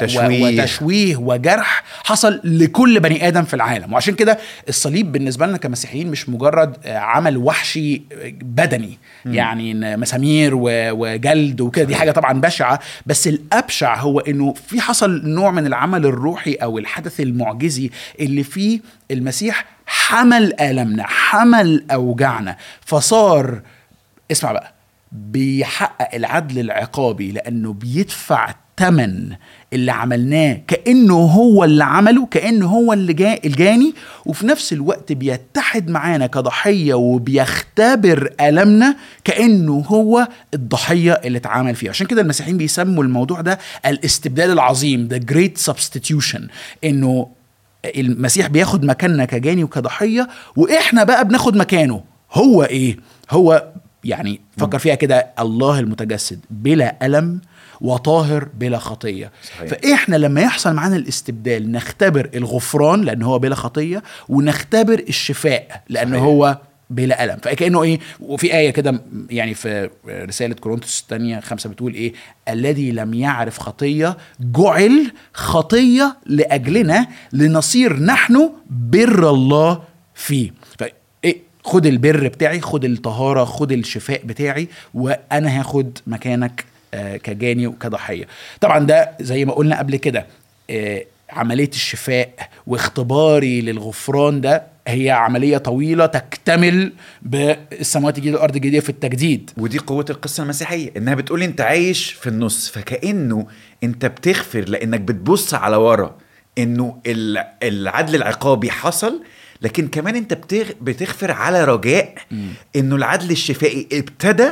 تشويه. 0.00 0.60
وتشويه 0.60 1.16
وجرح 1.16 1.82
حصل 2.04 2.40
لكل 2.44 3.00
بني 3.00 3.28
آدم 3.28 3.42
في 3.42 3.54
العالم. 3.54 3.92
وعشان 3.92 4.14
كده 4.14 4.38
الصليب 4.68 5.12
بالنسبة 5.12 5.46
لنا 5.46 5.56
كمسيحيين 5.58 6.10
مش 6.10 6.28
مجرد 6.28 6.76
آه، 6.84 6.98
عمل 6.98 7.36
وحشي 7.36 8.02
بدني 8.42 8.98
يعني 9.26 9.72
إن 9.72 10.00
مسامير 10.00 10.54
و... 10.54 10.60
وجلد 10.90 11.60
وكده 11.60 11.84
دي 11.84 11.96
حاجة 11.96 12.10
طبعا 12.10 12.40
بشعة. 12.40 12.80
بس 13.06 13.28
الأبشع 13.28 13.96
هو 13.96 14.20
إنه 14.20 14.54
في 14.68 14.80
حصل 14.80 15.22
نوع 15.28 15.50
من 15.50 15.66
العمل 15.66 16.06
الروحي 16.06 16.52
أو 16.54 16.78
الحدث 16.78 17.20
المعجزي 17.20 17.90
اللي 18.20 18.42
فيه 18.42 18.80
المسيح 19.10 19.64
حمل 19.86 20.60
آلامنا 20.60 21.04
حمل 21.06 21.84
أوجعنا 21.90 22.56
فصار 22.86 23.60
اسمع 24.30 24.52
بقى 24.52 24.74
بيحقق 25.12 26.14
العدل 26.14 26.58
العقابي 26.60 27.32
لأنه 27.32 27.72
بيدفع 27.72 28.54
ثمن 28.78 29.32
اللي 29.72 29.92
عملناه 29.92 30.60
كأنه 30.68 31.14
هو 31.14 31.64
اللي 31.64 31.84
عمله 31.84 32.26
كأنه 32.26 32.66
هو 32.66 32.92
اللي 32.92 33.12
جا 33.12 33.38
الجاني 33.44 33.94
وفي 34.26 34.46
نفس 34.46 34.72
الوقت 34.72 35.12
بيتحد 35.12 35.90
معانا 35.90 36.26
كضحية 36.26 36.94
وبيختبر 36.94 38.32
ألمنا 38.40 38.96
كأنه 39.24 39.84
هو 39.86 40.28
الضحية 40.54 41.12
اللي 41.12 41.38
اتعامل 41.38 41.74
فيها. 41.74 41.90
عشان 41.90 42.06
كده 42.06 42.22
المسيحيين 42.22 42.56
بيسموا 42.56 43.04
الموضوع 43.04 43.40
ده 43.40 43.58
الاستبدال 43.86 44.50
العظيم 44.50 45.08
the 45.12 45.32
great 45.34 45.72
substitution 45.72 46.40
إنه 46.84 47.28
المسيح 47.84 48.46
بياخد 48.46 48.84
مكاننا 48.84 49.24
كجاني 49.24 49.64
وكضحية 49.64 50.28
وإحنا 50.56 51.04
بقى 51.04 51.28
بناخد 51.28 51.56
مكانه. 51.56 52.02
هو 52.32 52.62
إيه؟ 52.64 52.96
هو 53.30 53.64
يعني 54.04 54.40
فكر 54.56 54.78
فيها 54.78 54.94
كده 54.94 55.26
الله 55.38 55.78
المتجسد 55.80 56.40
بلا 56.50 57.06
ألم 57.06 57.40
وطاهر 57.80 58.48
بلا 58.58 58.78
خطية 58.78 59.30
صحيح. 59.44 59.68
فإحنا 59.70 60.16
لما 60.16 60.40
يحصل 60.40 60.74
معانا 60.74 60.96
الاستبدال 60.96 61.72
نختبر 61.72 62.30
الغفران 62.34 63.02
لأن 63.02 63.22
هو 63.22 63.38
بلا 63.38 63.54
خطية 63.54 64.02
ونختبر 64.28 65.04
الشفاء 65.08 65.82
لأن 65.88 66.10
صحيح. 66.10 66.22
هو 66.22 66.58
بلا 66.90 67.24
ألم 67.24 67.36
فكأنه 67.42 67.82
إيه 67.82 68.00
وفي 68.20 68.54
آية 68.54 68.70
كده 68.70 69.00
يعني 69.30 69.54
في 69.54 69.90
رسالة 70.08 70.54
كورنثوس 70.54 71.00
الثانية 71.00 71.40
خمسة 71.40 71.70
بتقول 71.70 71.94
إيه 71.94 72.12
الذي 72.48 72.92
لم 72.92 73.14
يعرف 73.14 73.58
خطية 73.58 74.16
جعل 74.40 75.12
خطية 75.34 76.16
لأجلنا 76.26 77.06
لنصير 77.32 77.98
نحن 78.02 78.50
بر 78.70 79.30
الله 79.30 79.82
فيه 80.14 80.50
خد 81.64 81.86
البر 81.86 82.28
بتاعي 82.28 82.60
خد 82.60 82.84
الطهارة 82.84 83.44
خد 83.44 83.72
الشفاء 83.72 84.20
بتاعي 84.24 84.68
وأنا 84.94 85.60
هاخد 85.60 85.98
مكانك 86.06 86.64
كجاني 87.16 87.66
وكضحية. 87.66 88.26
طبعا 88.60 88.78
ده 88.78 89.10
زي 89.20 89.44
ما 89.44 89.52
قلنا 89.52 89.78
قبل 89.78 89.96
كده 89.96 90.26
آه، 90.70 91.04
عملية 91.30 91.68
الشفاء 91.68 92.30
واختباري 92.66 93.60
للغفران 93.60 94.40
ده 94.40 94.62
هي 94.88 95.10
عملية 95.10 95.58
طويلة 95.58 96.06
تكتمل 96.06 96.92
بالسماوات 97.22 98.16
الجديدة 98.18 98.36
والأرض 98.36 98.54
الجديدة 98.56 98.80
في 98.80 98.88
التجديد. 98.90 99.50
ودي 99.56 99.78
قوة 99.78 100.04
القصة 100.10 100.42
المسيحية 100.42 100.90
إنها 100.96 101.14
بتقول 101.14 101.42
أنت 101.42 101.60
عايش 101.60 102.12
في 102.12 102.26
النص 102.26 102.68
فكأنه 102.68 103.46
أنت 103.84 104.06
بتغفر 104.06 104.60
لأنك 104.68 105.00
بتبص 105.00 105.54
على 105.54 105.76
ورا 105.76 106.16
ال- 106.58 107.44
العدل 107.62 108.14
العقابي 108.14 108.70
حصل 108.70 109.22
لكن 109.62 109.88
كمان 109.88 110.16
أنت 110.16 110.34
بتغ... 110.34 110.64
بتغفر 110.80 111.30
على 111.32 111.64
رجاء 111.64 112.14
إنه 112.76 112.96
العدل 112.96 113.30
الشفائي 113.30 113.88
ابتدى 113.92 114.48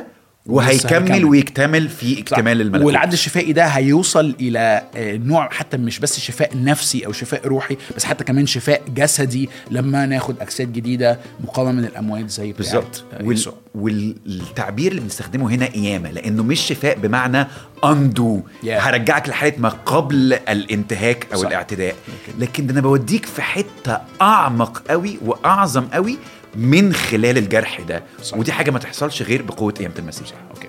وهيكمل 0.47 1.13
هيكمل. 1.13 1.25
ويكتمل 1.25 1.89
في 1.89 2.21
اكتمال 2.21 2.61
الملكوت. 2.61 2.87
والعدل 2.87 3.13
الشفائي 3.13 3.53
ده 3.53 3.65
هيوصل 3.67 4.35
إلى 4.41 4.83
آه، 4.97 5.17
نوع 5.17 5.49
حتى 5.51 5.77
مش 5.77 5.99
بس 5.99 6.21
شفاء 6.21 6.51
نفسي 6.55 7.07
أو 7.07 7.13
شفاء 7.13 7.47
روحي 7.47 7.77
بس 7.97 8.05
حتى 8.05 8.25
كمان 8.25 8.47
شفاء 8.47 8.83
جسدي 8.95 9.49
لما 9.71 10.07
ناخد 10.07 10.37
أجساد 10.41 10.73
جديدة 10.73 11.19
مقامه 11.45 11.73
من 11.73 11.85
الاموات 11.85 12.31
زي 12.31 12.53
بالظبط. 12.53 13.05
آه، 13.13 13.25
وال... 13.25 13.45
والتعبير 13.75 14.91
اللي 14.91 15.01
بنستخدمه 15.03 15.51
هنا 15.55 15.67
قيامه 15.67 16.11
لأنه 16.11 16.43
مش 16.43 16.61
شفاء 16.61 16.99
بمعنى 16.99 17.47
undo 17.85 18.41
Yeah. 18.63 18.69
هرجعك 18.69 19.29
لحالة 19.29 19.55
ما 19.59 19.69
قبل 19.69 20.33
الانتهاك 20.49 21.27
أو 21.33 21.39
صح. 21.39 21.47
الاعتداء. 21.49 21.95
لكن 22.39 22.67
ده 22.67 22.73
أنا 22.73 22.81
بوديك 22.81 23.27
في 23.27 23.43
حتة 23.43 23.99
أعمق 24.23 24.83
قوي 24.91 25.19
وأعظم 25.25 25.85
قوي 25.85 26.19
من 26.55 26.93
خلال 26.93 27.39
الجرح 27.39 27.81
ده. 27.81 28.03
صح. 28.23 28.39
ودي 28.39 28.53
حاجة 28.53 28.71
ما 28.71 28.79
تحصلش 28.79 29.23
غير 29.23 29.43
بقوة 29.43 29.73
قيامه 29.73 29.95
المسيح. 29.99 30.29
okay. 30.51 30.69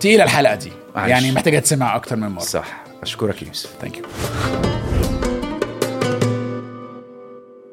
تقيلة 0.00 0.24
الحلقة 0.24 0.54
دي. 0.54 0.72
معلش. 0.96 1.10
يعني 1.10 1.32
محتاجة 1.32 1.58
تسمع 1.58 1.96
أكتر 1.96 2.16
من 2.16 2.28
مرة. 2.28 2.42
صح. 2.42 2.84
أشكرك 3.02 3.42
يوسف. 3.42 3.70
thank 3.80 3.96
you 3.96 4.04